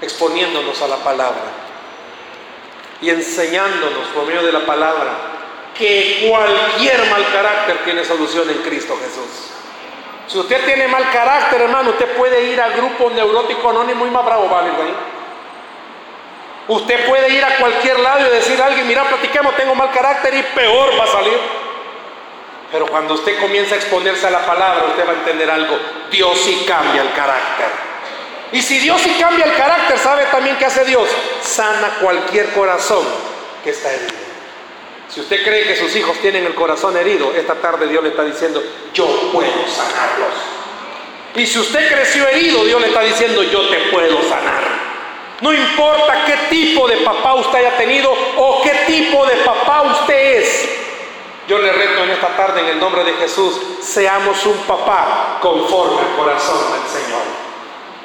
Exponiéndonos 0.00 0.82
a 0.82 0.88
la 0.88 0.96
palabra 0.96 1.65
y 3.00 3.10
enseñándonos 3.10 4.06
por 4.14 4.26
medio 4.26 4.42
de 4.42 4.52
la 4.52 4.66
palabra 4.66 5.12
que 5.76 6.26
cualquier 6.28 7.10
mal 7.10 7.24
carácter 7.32 7.78
tiene 7.84 8.04
solución 8.04 8.48
en 8.50 8.58
Cristo 8.62 8.96
Jesús. 8.98 9.50
Si 10.26 10.38
usted 10.38 10.64
tiene 10.64 10.88
mal 10.88 11.10
carácter, 11.10 11.60
hermano, 11.60 11.90
usted 11.90 12.16
puede 12.16 12.42
ir 12.44 12.60
al 12.60 12.72
grupo 12.72 13.10
neurótico 13.10 13.70
anónimo 13.70 14.06
y 14.06 14.10
más 14.10 14.24
bravo, 14.24 14.48
¿vale? 14.48 14.70
Usted 16.68 17.06
puede 17.06 17.32
ir 17.32 17.44
a 17.44 17.58
cualquier 17.58 18.00
lado 18.00 18.26
y 18.26 18.30
decir 18.30 18.60
a 18.60 18.66
alguien, 18.66 18.88
mira, 18.88 19.04
platiquemos, 19.04 19.54
tengo 19.54 19.74
mal 19.74 19.92
carácter 19.92 20.34
y 20.34 20.42
peor 20.42 20.98
va 20.98 21.04
a 21.04 21.06
salir. 21.06 21.38
Pero 22.72 22.86
cuando 22.88 23.14
usted 23.14 23.38
comienza 23.38 23.76
a 23.76 23.78
exponerse 23.78 24.26
a 24.26 24.30
la 24.30 24.44
palabra, 24.44 24.86
usted 24.88 25.06
va 25.06 25.12
a 25.12 25.14
entender 25.14 25.48
algo. 25.48 25.78
Dios 26.10 26.36
sí 26.40 26.64
cambia 26.66 27.02
el 27.02 27.12
carácter. 27.12 27.85
Y 28.52 28.62
si 28.62 28.78
Dios 28.78 29.00
sí 29.00 29.10
cambia 29.18 29.44
el 29.44 29.54
carácter, 29.54 29.98
¿sabe 29.98 30.24
también 30.26 30.56
qué 30.56 30.66
hace 30.66 30.84
Dios? 30.84 31.08
Sana 31.42 31.98
cualquier 32.00 32.52
corazón 32.52 33.04
que 33.64 33.70
está 33.70 33.92
herido. 33.92 34.26
Si 35.08 35.20
usted 35.20 35.42
cree 35.44 35.66
que 35.66 35.76
sus 35.76 35.94
hijos 35.96 36.18
tienen 36.18 36.44
el 36.46 36.54
corazón 36.54 36.96
herido, 36.96 37.32
esta 37.34 37.54
tarde 37.54 37.88
Dios 37.88 38.02
le 38.02 38.10
está 38.10 38.24
diciendo, 38.24 38.62
yo 38.92 39.06
puedo 39.32 39.66
sanarlos. 39.66 40.34
Y 41.34 41.46
si 41.46 41.58
usted 41.58 41.88
creció 41.92 42.26
herido, 42.28 42.64
Dios 42.64 42.80
le 42.80 42.88
está 42.88 43.02
diciendo, 43.02 43.42
yo 43.42 43.68
te 43.68 43.76
puedo 43.90 44.22
sanar. 44.28 44.86
No 45.40 45.52
importa 45.52 46.24
qué 46.24 46.36
tipo 46.48 46.88
de 46.88 46.96
papá 46.98 47.34
usted 47.34 47.58
haya 47.58 47.76
tenido 47.76 48.10
o 48.36 48.62
qué 48.62 48.72
tipo 48.86 49.26
de 49.26 49.36
papá 49.36 49.82
usted 49.82 50.40
es. 50.40 50.68
Yo 51.46 51.58
le 51.58 51.72
reto 51.72 52.04
en 52.04 52.10
esta 52.10 52.36
tarde 52.36 52.60
en 52.60 52.68
el 52.68 52.80
nombre 52.80 53.04
de 53.04 53.12
Jesús, 53.14 53.60
seamos 53.80 54.44
un 54.46 54.56
papá 54.66 55.38
conforme 55.40 56.00
al 56.00 56.16
corazón 56.16 56.58
del 56.72 57.02
Señor. 57.02 57.35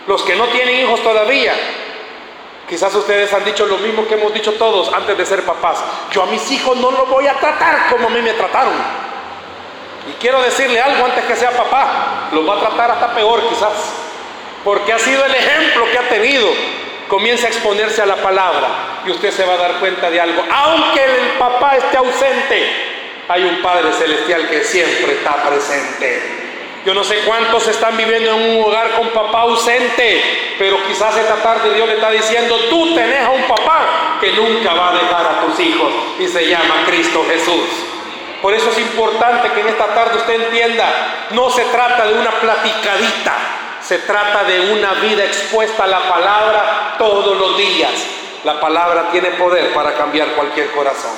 Los 0.08 0.24
que 0.24 0.36
no 0.36 0.46
tienen 0.48 0.80
hijos 0.80 1.02
todavía, 1.04 1.54
quizás 2.68 2.94
ustedes 2.96 3.32
han 3.34 3.46
dicho 3.46 3.66
lo 3.66 3.78
mismo 3.78 4.08
que 4.08 4.16
hemos 4.16 4.34
dicho 4.34 4.54
todos 4.54 4.92
antes 4.94 5.18
de 5.18 5.26
ser 5.26 5.44
papás. 5.44 5.84
Yo 6.12 6.24
a 6.24 6.26
mis 6.26 6.52
hijos 6.52 6.78
no 6.78 6.92
los 6.92 7.08
voy 7.10 7.28
a 7.28 7.34
tratar 7.34 7.90
como 7.90 8.08
a 8.08 8.12
mí 8.12 8.22
me 8.22 8.34
trataron. 8.34 8.74
Y 10.10 10.14
quiero 10.14 10.42
decirle 10.42 10.82
algo 10.82 11.06
antes 11.06 11.24
que 11.26 11.36
sea 11.36 11.52
papá, 11.52 12.30
los 12.32 12.48
va 12.48 12.56
a 12.56 12.60
tratar 12.60 12.92
hasta 12.92 13.14
peor 13.14 13.48
quizás, 13.50 13.74
porque 14.64 14.94
ha 14.94 15.00
sido 15.00 15.24
el 15.24 15.36
ejemplo 15.36 15.86
que 15.92 15.98
ha 15.98 16.10
tenido 16.10 16.50
comience 17.08 17.46
a 17.46 17.50
exponerse 17.50 18.02
a 18.02 18.06
la 18.06 18.16
palabra 18.16 18.70
y 19.06 19.12
usted 19.12 19.32
se 19.32 19.44
va 19.44 19.54
a 19.54 19.58
dar 19.58 19.80
cuenta 19.80 20.10
de 20.10 20.20
algo. 20.20 20.44
Aunque 20.50 21.04
el 21.04 21.38
papá 21.38 21.76
esté 21.76 21.98
ausente, 21.98 22.92
hay 23.28 23.44
un 23.44 23.62
Padre 23.62 23.92
Celestial 23.94 24.48
que 24.48 24.64
siempre 24.64 25.14
está 25.14 25.44
presente. 25.44 26.41
Yo 26.86 26.96
no 26.96 27.04
sé 27.04 27.20
cuántos 27.26 27.68
están 27.68 27.96
viviendo 27.96 28.32
en 28.32 28.58
un 28.58 28.64
hogar 28.64 28.92
con 28.96 29.10
papá 29.10 29.42
ausente, 29.42 30.56
pero 30.58 30.84
quizás 30.88 31.16
esta 31.16 31.36
tarde 31.36 31.76
Dios 31.76 31.88
le 31.88 31.96
está 31.96 32.10
diciendo, 32.10 32.58
tú 32.72 32.96
tenés 32.96 33.24
a 33.24 33.30
un 33.30 33.44
papá 33.44 34.18
que 34.20 34.32
nunca 34.32 34.74
va 34.74 34.90
a 34.90 34.94
dejar 34.94 35.26
a 35.26 35.46
tus 35.46 35.60
hijos 35.60 35.92
y 36.20 36.28
se 36.28 36.48
llama 36.48 36.84
Cristo 36.88 37.24
Jesús. 37.30 37.70
Por 38.42 38.56
eso 38.56 38.72
es 38.72 38.80
importante 38.80 39.52
que 39.52 39.62
en 39.62 39.68
esta 39.68 39.94
tarde 39.94 40.18
usted 40.18 40.42
entienda, 40.46 41.28
no 41.32 41.52
se 41.52 41.64
trata 41.66 42.08
de 42.08 42.14
una 42.16 42.32
platicadita, 42.32 43.38
se 43.80 44.00
trata 44.00 44.44
de 44.46 44.72
una 44.72 44.94
vida 44.94 45.24
expuesta 45.24 45.84
a 45.84 45.88
la 45.88 46.10
palabra 46.10 46.96
todos 46.98 47.38
los 47.38 47.58
días. 47.58 47.92
La 48.44 48.60
palabra 48.60 49.10
tiene 49.12 49.30
poder 49.32 49.72
para 49.72 49.94
cambiar 49.94 50.30
cualquier 50.30 50.72
corazón. 50.72 51.12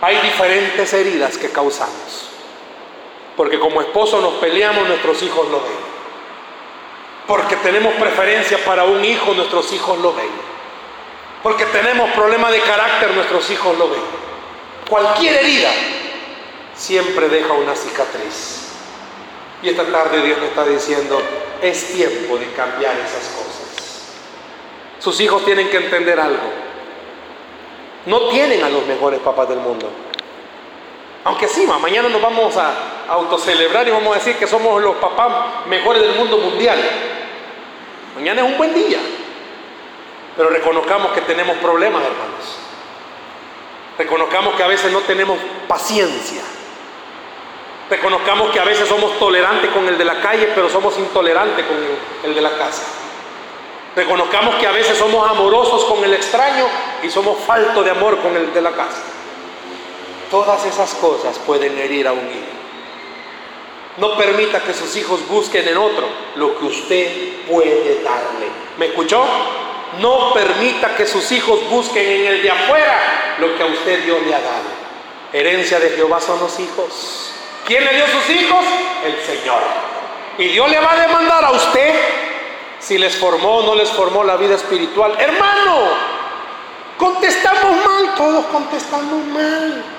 Hay 0.00 0.16
diferentes 0.16 0.92
heridas 0.92 1.38
que 1.38 1.50
causamos. 1.50 2.27
Porque 3.38 3.60
como 3.60 3.80
esposo 3.80 4.20
nos 4.20 4.34
peleamos, 4.34 4.88
nuestros 4.88 5.22
hijos 5.22 5.48
lo 5.48 5.60
ven. 5.60 5.78
Porque 7.24 7.54
tenemos 7.54 7.94
preferencia 7.94 8.58
para 8.64 8.82
un 8.82 9.04
hijo, 9.04 9.32
nuestros 9.32 9.72
hijos 9.72 9.96
lo 10.00 10.12
ven. 10.12 10.28
Porque 11.40 11.64
tenemos 11.66 12.10
problemas 12.10 12.50
de 12.50 12.60
carácter, 12.62 13.12
nuestros 13.12 13.48
hijos 13.52 13.78
lo 13.78 13.90
ven. 13.90 14.00
Cualquier 14.90 15.36
herida 15.36 15.70
siempre 16.74 17.28
deja 17.28 17.52
una 17.52 17.76
cicatriz. 17.76 18.72
Y 19.62 19.68
esta 19.68 19.84
tarde 19.84 20.20
Dios 20.20 20.40
me 20.40 20.46
está 20.46 20.64
diciendo, 20.64 21.22
es 21.62 21.92
tiempo 21.92 22.38
de 22.38 22.50
cambiar 22.54 22.96
esas 22.96 23.28
cosas. 23.36 24.14
Sus 24.98 25.20
hijos 25.20 25.44
tienen 25.44 25.68
que 25.68 25.76
entender 25.76 26.18
algo. 26.18 26.50
No 28.04 28.30
tienen 28.30 28.64
a 28.64 28.68
los 28.68 28.84
mejores 28.84 29.20
papás 29.20 29.48
del 29.48 29.60
mundo. 29.60 30.07
Aunque 31.24 31.48
sí, 31.48 31.66
mañana 31.66 32.08
nos 32.08 32.22
vamos 32.22 32.56
a 32.56 32.72
autocelebrar 33.08 33.86
y 33.86 33.90
vamos 33.90 34.14
a 34.14 34.18
decir 34.18 34.36
que 34.36 34.46
somos 34.46 34.80
los 34.82 34.96
papás 34.96 35.66
mejores 35.66 36.02
del 36.02 36.14
mundo 36.14 36.38
mundial. 36.38 36.78
Mañana 38.14 38.42
es 38.42 38.50
un 38.50 38.56
buen 38.56 38.74
día. 38.74 38.98
Pero 40.36 40.50
reconozcamos 40.50 41.12
que 41.12 41.20
tenemos 41.22 41.56
problemas, 41.56 42.02
hermanos. 42.02 42.58
Reconozcamos 43.98 44.54
que 44.54 44.62
a 44.62 44.68
veces 44.68 44.92
no 44.92 45.00
tenemos 45.00 45.36
paciencia. 45.66 46.42
Reconozcamos 47.90 48.50
que 48.50 48.60
a 48.60 48.64
veces 48.64 48.88
somos 48.88 49.18
tolerantes 49.18 49.70
con 49.70 49.88
el 49.88 49.98
de 49.98 50.04
la 50.04 50.20
calle, 50.20 50.50
pero 50.54 50.68
somos 50.68 50.96
intolerantes 50.98 51.64
con 51.66 51.76
el, 52.30 52.34
de 52.34 52.40
la 52.40 52.50
casa. 52.50 52.84
Reconozcamos 53.96 54.56
que 54.56 54.66
a 54.66 54.72
veces 54.72 54.96
somos 54.96 55.28
amorosos 55.28 55.84
con 55.86 56.04
el 56.04 56.14
extraño 56.14 56.66
y 57.02 57.10
somos 57.10 57.38
faltos 57.38 57.84
de 57.84 57.90
amor 57.90 58.18
con 58.18 58.36
el 58.36 58.52
de 58.52 58.60
la 58.60 58.70
casa. 58.70 59.02
Todas 60.30 60.64
esas 60.66 60.94
cosas 60.94 61.38
pueden 61.38 61.78
herir 61.78 62.06
a 62.06 62.12
un 62.12 62.26
hijo. 62.28 62.58
No 63.98 64.16
permita 64.16 64.60
que 64.62 64.74
sus 64.74 64.94
hijos 64.96 65.26
busquen 65.28 65.66
en 65.66 65.76
otro 65.76 66.06
lo 66.36 66.58
que 66.58 66.64
usted 66.66 67.46
puede 67.48 68.02
darle. 68.02 68.46
¿Me 68.78 68.86
escuchó? 68.86 69.24
No 70.00 70.32
permita 70.32 70.94
que 70.94 71.06
sus 71.06 71.32
hijos 71.32 71.68
busquen 71.68 72.06
en 72.06 72.26
el 72.26 72.42
de 72.42 72.50
afuera 72.50 73.36
lo 73.38 73.56
que 73.56 73.62
a 73.62 73.66
usted 73.66 74.04
Dios 74.04 74.18
le 74.24 74.34
ha 74.34 74.40
dado. 74.40 74.78
Herencia 75.32 75.80
de 75.80 75.90
Jehová 75.90 76.20
son 76.20 76.38
los 76.38 76.58
hijos. 76.60 77.32
¿Quién 77.66 77.84
le 77.84 77.94
dio 77.94 78.06
sus 78.06 78.30
hijos? 78.30 78.64
El 79.04 79.20
Señor. 79.24 79.62
Y 80.38 80.48
Dios 80.48 80.70
le 80.70 80.78
va 80.78 80.92
a 80.92 81.00
demandar 81.00 81.44
a 81.44 81.50
usted 81.50 81.94
si 82.78 82.98
les 82.98 83.16
formó 83.16 83.58
o 83.58 83.62
no 83.62 83.74
les 83.74 83.90
formó 83.90 84.22
la 84.22 84.36
vida 84.36 84.54
espiritual. 84.54 85.16
Hermano, 85.18 85.88
contestamos 86.96 87.84
mal, 87.84 88.14
todos 88.14 88.44
contestamos 88.46 89.24
mal. 89.26 89.97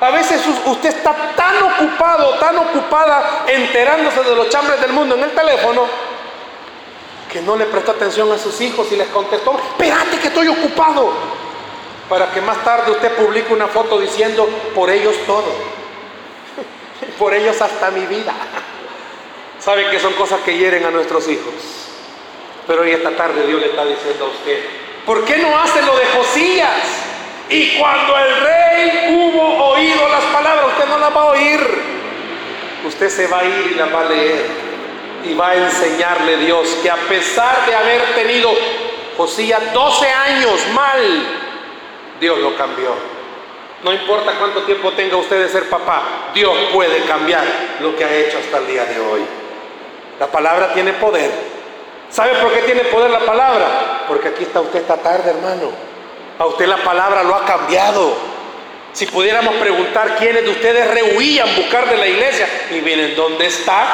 A 0.00 0.10
veces 0.10 0.40
usted 0.64 0.88
está 0.88 1.14
tan 1.36 1.62
ocupado, 1.62 2.38
tan 2.38 2.56
ocupada 2.56 3.44
enterándose 3.46 4.22
de 4.22 4.34
los 4.34 4.48
chambres 4.48 4.80
del 4.80 4.92
mundo 4.92 5.14
en 5.14 5.24
el 5.24 5.30
teléfono, 5.32 5.86
que 7.30 7.42
no 7.42 7.54
le 7.54 7.66
prestó 7.66 7.92
atención 7.92 8.32
a 8.32 8.38
sus 8.38 8.58
hijos 8.62 8.90
y 8.92 8.96
les 8.96 9.08
contestó, 9.08 9.58
espérate 9.58 10.18
que 10.18 10.28
estoy 10.28 10.48
ocupado, 10.48 11.12
para 12.08 12.32
que 12.32 12.40
más 12.40 12.64
tarde 12.64 12.90
usted 12.92 13.14
publique 13.14 13.52
una 13.52 13.68
foto 13.68 14.00
diciendo, 14.00 14.48
por 14.74 14.90
ellos 14.90 15.14
todo 15.26 15.80
por 17.18 17.34
ellos 17.34 17.60
hasta 17.60 17.90
mi 17.90 18.06
vida. 18.06 18.32
Saben 19.60 19.90
que 19.90 20.00
son 20.00 20.14
cosas 20.14 20.40
que 20.40 20.56
hieren 20.56 20.84
a 20.86 20.90
nuestros 20.90 21.28
hijos. 21.28 21.52
Pero 22.66 22.82
hoy 22.82 22.92
esta 22.92 23.10
tarde 23.10 23.46
Dios 23.46 23.60
le 23.60 23.66
está 23.66 23.84
diciendo 23.84 24.24
a 24.24 24.28
usted, 24.28 24.64
¿por 25.04 25.24
qué 25.24 25.38
no 25.38 25.58
hace 25.58 25.82
lo 25.82 25.96
de 25.96 26.06
Josías? 26.06 27.09
Y 27.50 27.76
cuando 27.78 28.16
el 28.16 28.36
rey 28.42 29.16
hubo 29.16 29.72
oído 29.72 30.08
las 30.08 30.24
palabras, 30.26 30.66
usted 30.68 30.86
no 30.86 30.98
las 30.98 31.16
va 31.16 31.20
a 31.20 31.24
oír. 31.24 31.60
Usted 32.86 33.08
se 33.08 33.26
va 33.26 33.40
a 33.40 33.44
ir 33.44 33.72
y 33.72 33.74
las 33.74 33.92
va 33.92 34.02
a 34.02 34.04
leer. 34.04 34.46
Y 35.24 35.34
va 35.34 35.50
a 35.50 35.56
enseñarle 35.56 36.36
Dios 36.36 36.78
que 36.80 36.88
a 36.88 36.96
pesar 36.96 37.66
de 37.66 37.74
haber 37.74 38.02
tenido 38.14 38.52
Josías 39.16 39.60
12 39.72 40.08
años 40.08 40.60
mal, 40.72 41.00
Dios 42.20 42.38
lo 42.38 42.56
cambió. 42.56 42.94
No 43.82 43.92
importa 43.92 44.32
cuánto 44.38 44.62
tiempo 44.62 44.92
tenga 44.92 45.16
usted 45.16 45.42
de 45.42 45.48
ser 45.48 45.68
papá, 45.68 46.30
Dios 46.32 46.56
puede 46.72 47.02
cambiar 47.04 47.44
lo 47.80 47.96
que 47.96 48.04
ha 48.04 48.14
hecho 48.14 48.38
hasta 48.38 48.58
el 48.58 48.68
día 48.68 48.84
de 48.84 49.00
hoy. 49.00 49.22
La 50.20 50.28
palabra 50.28 50.72
tiene 50.72 50.92
poder. 50.92 51.32
¿Sabe 52.10 52.34
por 52.34 52.52
qué 52.52 52.60
tiene 52.62 52.84
poder 52.84 53.10
la 53.10 53.20
palabra? 53.20 54.04
Porque 54.06 54.28
aquí 54.28 54.44
está 54.44 54.60
usted 54.60 54.80
esta 54.82 54.98
tarde, 54.98 55.30
hermano. 55.30 55.89
A 56.40 56.46
usted 56.46 56.66
la 56.66 56.78
palabra 56.78 57.22
lo 57.22 57.34
ha 57.34 57.44
cambiado. 57.44 58.16
Si 58.94 59.04
pudiéramos 59.04 59.56
preguntar 59.56 60.16
quiénes 60.16 60.42
de 60.42 60.50
ustedes 60.50 60.90
rehuían 60.90 61.54
buscar 61.54 61.86
de 61.86 61.98
la 61.98 62.06
iglesia 62.06 62.48
y 62.70 62.80
vienen, 62.80 63.14
¿dónde 63.14 63.44
está? 63.44 63.86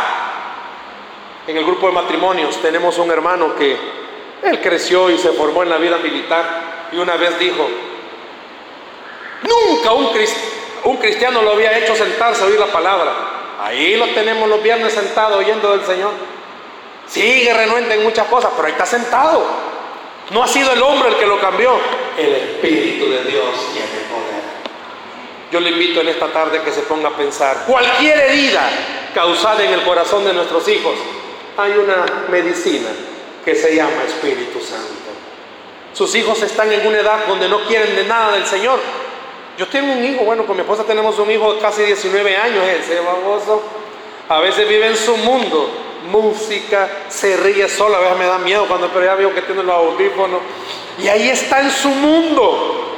En 1.48 1.56
el 1.56 1.64
grupo 1.64 1.88
de 1.88 1.92
matrimonios 1.92 2.62
tenemos 2.62 2.98
un 2.98 3.10
hermano 3.10 3.56
que 3.56 3.76
él 4.44 4.60
creció 4.60 5.10
y 5.10 5.18
se 5.18 5.30
formó 5.30 5.64
en 5.64 5.70
la 5.70 5.78
vida 5.78 5.98
militar 5.98 6.88
y 6.92 6.98
una 6.98 7.16
vez 7.16 7.36
dijo, 7.40 7.68
Nunca 9.42 9.92
un, 10.84 10.98
cristiano 10.98 11.42
lo 11.42 11.50
había 11.50 11.76
hecho 11.78 11.96
sentarse 11.96 12.44
a 12.44 12.46
oír 12.46 12.60
la 12.60 12.66
palabra. 12.66 13.12
Ahí 13.60 13.96
lo 13.96 14.06
tenemos 14.10 14.48
los 14.48 14.62
viernes 14.62 14.92
sentado 14.92 15.38
oyendo 15.38 15.76
del 15.76 15.84
Señor. 15.84 16.12
Sigue 17.08 17.52
renuente 17.52 17.94
en 17.94 18.04
muchas 18.04 18.28
cosas, 18.28 18.52
pero 18.54 18.68
ahí 18.68 18.72
está 18.72 18.86
sentado. 18.86 19.44
No 20.30 20.42
ha 20.42 20.46
sido 20.46 20.72
el 20.72 20.82
hombre 20.82 21.10
el 21.10 21.16
que 21.16 21.26
lo 21.26 21.40
cambió. 21.40 21.78
El 22.16 22.32
Espíritu 22.34 23.10
de 23.10 23.24
Dios 23.24 23.46
tiene 23.72 24.06
poder. 24.08 24.42
Yo 25.52 25.60
le 25.60 25.70
invito 25.70 26.00
en 26.00 26.08
esta 26.08 26.28
tarde 26.28 26.62
que 26.62 26.72
se 26.72 26.82
ponga 26.82 27.08
a 27.08 27.16
pensar. 27.16 27.64
Cualquier 27.66 28.18
herida 28.18 28.68
causada 29.14 29.64
en 29.64 29.72
el 29.72 29.82
corazón 29.82 30.24
de 30.24 30.32
nuestros 30.32 30.66
hijos, 30.68 30.94
hay 31.56 31.72
una 31.72 32.04
medicina 32.30 32.88
que 33.44 33.54
se 33.54 33.74
llama 33.74 34.02
Espíritu 34.06 34.60
Santo. 34.60 34.92
Sus 35.92 36.14
hijos 36.14 36.42
están 36.42 36.72
en 36.72 36.86
una 36.86 36.98
edad 36.98 37.26
donde 37.26 37.48
no 37.48 37.60
quieren 37.60 37.96
de 37.96 38.04
nada 38.04 38.32
del 38.32 38.44
Señor, 38.44 38.80
yo 39.58 39.66
tengo 39.68 39.92
un 39.92 40.04
hijo, 40.04 40.24
bueno, 40.24 40.44
con 40.44 40.54
mi 40.54 40.60
esposa 40.60 40.84
tenemos 40.84 41.18
un 41.18 41.30
hijo 41.30 41.54
de 41.54 41.60
casi 41.60 41.82
19 41.82 42.36
años, 42.36 42.62
ese 42.68 43.00
baboso. 43.00 43.62
A 44.28 44.40
veces 44.40 44.68
vive 44.68 44.86
en 44.86 44.96
su 44.96 45.16
mundo, 45.16 45.70
música, 46.06 46.88
se 47.08 47.36
ríe 47.36 47.68
solo, 47.68 47.96
a 47.96 48.00
veces 48.00 48.18
me 48.18 48.26
da 48.26 48.38
miedo 48.38 48.66
cuando 48.66 48.88
pero 48.88 49.04
ya 49.04 49.14
veo 49.14 49.34
que 49.34 49.42
tiene 49.42 49.62
los 49.62 49.74
audífonos. 49.74 50.40
Y 50.98 51.08
ahí 51.08 51.28
está 51.28 51.60
en 51.60 51.70
su 51.70 51.88
mundo. 51.88 52.96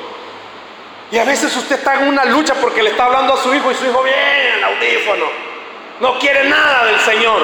Y 1.10 1.18
a 1.18 1.24
veces 1.24 1.54
usted 1.56 1.76
está 1.76 1.94
en 1.94 2.08
una 2.08 2.24
lucha 2.26 2.54
porque 2.54 2.82
le 2.82 2.90
está 2.90 3.06
hablando 3.06 3.34
a 3.34 3.36
su 3.38 3.52
hijo 3.54 3.70
y 3.70 3.74
su 3.74 3.86
hijo 3.86 4.02
bien 4.02 4.16
el 4.58 4.64
audífono. 4.64 5.26
No 6.00 6.18
quiere 6.18 6.48
nada 6.48 6.84
del 6.86 7.00
Señor. 7.00 7.40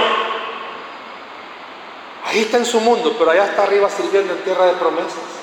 Ahí 2.27 2.43
está 2.43 2.59
en 2.59 2.67
su 2.67 2.81
mundo, 2.81 3.15
pero 3.19 3.31
allá 3.31 3.47
está 3.47 3.65
arriba 3.65 3.89
sirviendo 3.91 4.33
en 4.33 4.41
tierra 4.41 4.67
de 4.67 4.73
promesas. 4.75 5.43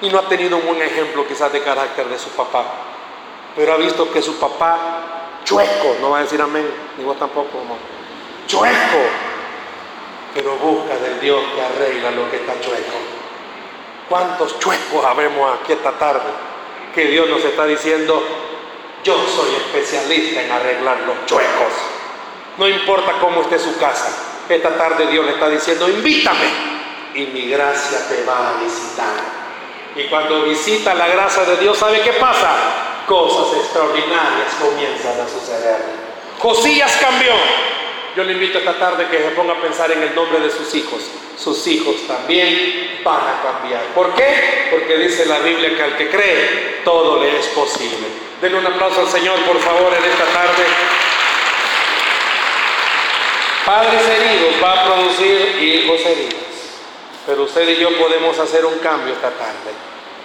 Y 0.00 0.08
no 0.08 0.18
ha 0.18 0.28
tenido 0.28 0.56
un 0.56 0.66
buen 0.66 0.82
ejemplo 0.82 1.26
quizás 1.26 1.52
de 1.52 1.62
carácter 1.62 2.06
de 2.08 2.18
su 2.18 2.30
papá. 2.30 2.64
Pero 3.54 3.72
ha 3.72 3.76
visto 3.76 4.10
que 4.10 4.20
su 4.20 4.38
papá, 4.38 5.40
chueco, 5.44 5.96
no 6.00 6.10
va 6.10 6.18
a 6.18 6.22
decir 6.22 6.40
amén, 6.42 6.68
ni 6.98 7.04
vos 7.04 7.18
tampoco, 7.18 7.60
amor. 7.60 7.78
Chueco, 8.46 9.02
pero 10.34 10.56
busca 10.56 10.96
del 10.96 11.20
Dios 11.20 11.40
que 11.54 11.62
arregla 11.62 12.10
lo 12.10 12.30
que 12.30 12.36
está 12.36 12.60
chueco. 12.60 12.98
¿Cuántos 14.08 14.58
chuecos 14.58 15.04
habemos 15.04 15.58
aquí 15.60 15.72
esta 15.72 15.92
tarde? 15.92 16.30
Que 16.94 17.06
Dios 17.06 17.28
nos 17.28 17.44
está 17.44 17.66
diciendo, 17.66 18.22
yo 19.02 19.14
soy 19.14 19.54
especialista 19.56 20.42
en 20.42 20.50
arreglar 20.50 21.00
los 21.06 21.26
chuecos. 21.26 21.72
No 22.58 22.68
importa 22.68 23.14
cómo 23.20 23.42
esté 23.42 23.58
su 23.58 23.76
casa. 23.78 24.08
Esta 24.48 24.76
tarde 24.76 25.06
Dios 25.06 25.24
le 25.24 25.32
está 25.32 25.48
diciendo, 25.48 25.88
invítame 25.88 26.74
y 27.14 27.26
mi 27.26 27.48
gracia 27.48 28.06
te 28.08 28.24
va 28.24 28.50
a 28.50 28.62
visitar. 28.62 29.44
Y 29.96 30.04
cuando 30.04 30.42
visita 30.42 30.94
la 30.94 31.06
gracia 31.06 31.44
de 31.44 31.56
Dios, 31.58 31.78
¿sabe 31.78 32.00
qué 32.02 32.12
pasa? 32.14 32.52
Cosas 33.06 33.58
extraordinarias 33.58 34.54
comienzan 34.60 35.20
a 35.20 35.28
suceder. 35.28 35.78
Cosillas 36.38 36.96
cambió. 36.96 37.32
Yo 38.16 38.22
le 38.22 38.32
invito 38.32 38.58
esta 38.58 38.78
tarde 38.78 39.08
que 39.10 39.18
se 39.18 39.30
ponga 39.30 39.54
a 39.54 39.60
pensar 39.60 39.90
en 39.90 40.02
el 40.02 40.14
nombre 40.14 40.38
de 40.38 40.50
sus 40.50 40.72
hijos. 40.74 41.02
Sus 41.36 41.66
hijos 41.66 41.96
también 42.06 43.00
van 43.02 43.20
a 43.20 43.42
cambiar. 43.42 43.82
¿Por 43.94 44.14
qué? 44.14 44.68
Porque 44.70 44.96
dice 44.98 45.26
la 45.26 45.40
Biblia 45.40 45.76
que 45.76 45.82
al 45.82 45.96
que 45.96 46.08
cree, 46.08 46.82
todo 46.84 47.20
le 47.20 47.38
es 47.38 47.46
posible. 47.48 48.06
Denle 48.40 48.58
un 48.58 48.66
aplauso 48.66 49.00
al 49.00 49.08
Señor, 49.08 49.40
por 49.40 49.58
favor, 49.58 49.92
en 49.92 50.04
esta 50.04 50.24
tarde. 50.26 50.64
Padres 53.66 54.02
heridos 54.06 54.62
va 54.62 54.72
a 54.72 54.84
producir 54.84 55.62
hijos 55.62 56.00
heridos. 56.06 56.44
Pero 57.26 57.44
usted 57.44 57.68
y 57.68 57.76
yo 57.76 57.96
podemos 57.98 58.38
hacer 58.38 58.64
un 58.64 58.78
cambio 58.78 59.14
esta 59.14 59.30
tarde. 59.30 59.72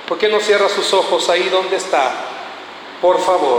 ¿Por 0.07 0.17
qué 0.17 0.27
no 0.27 0.39
cierra 0.39 0.67
sus 0.69 0.93
ojos 0.93 1.29
ahí 1.29 1.49
donde 1.49 1.77
está? 1.77 2.11
Por 3.01 3.19
favor. 3.21 3.47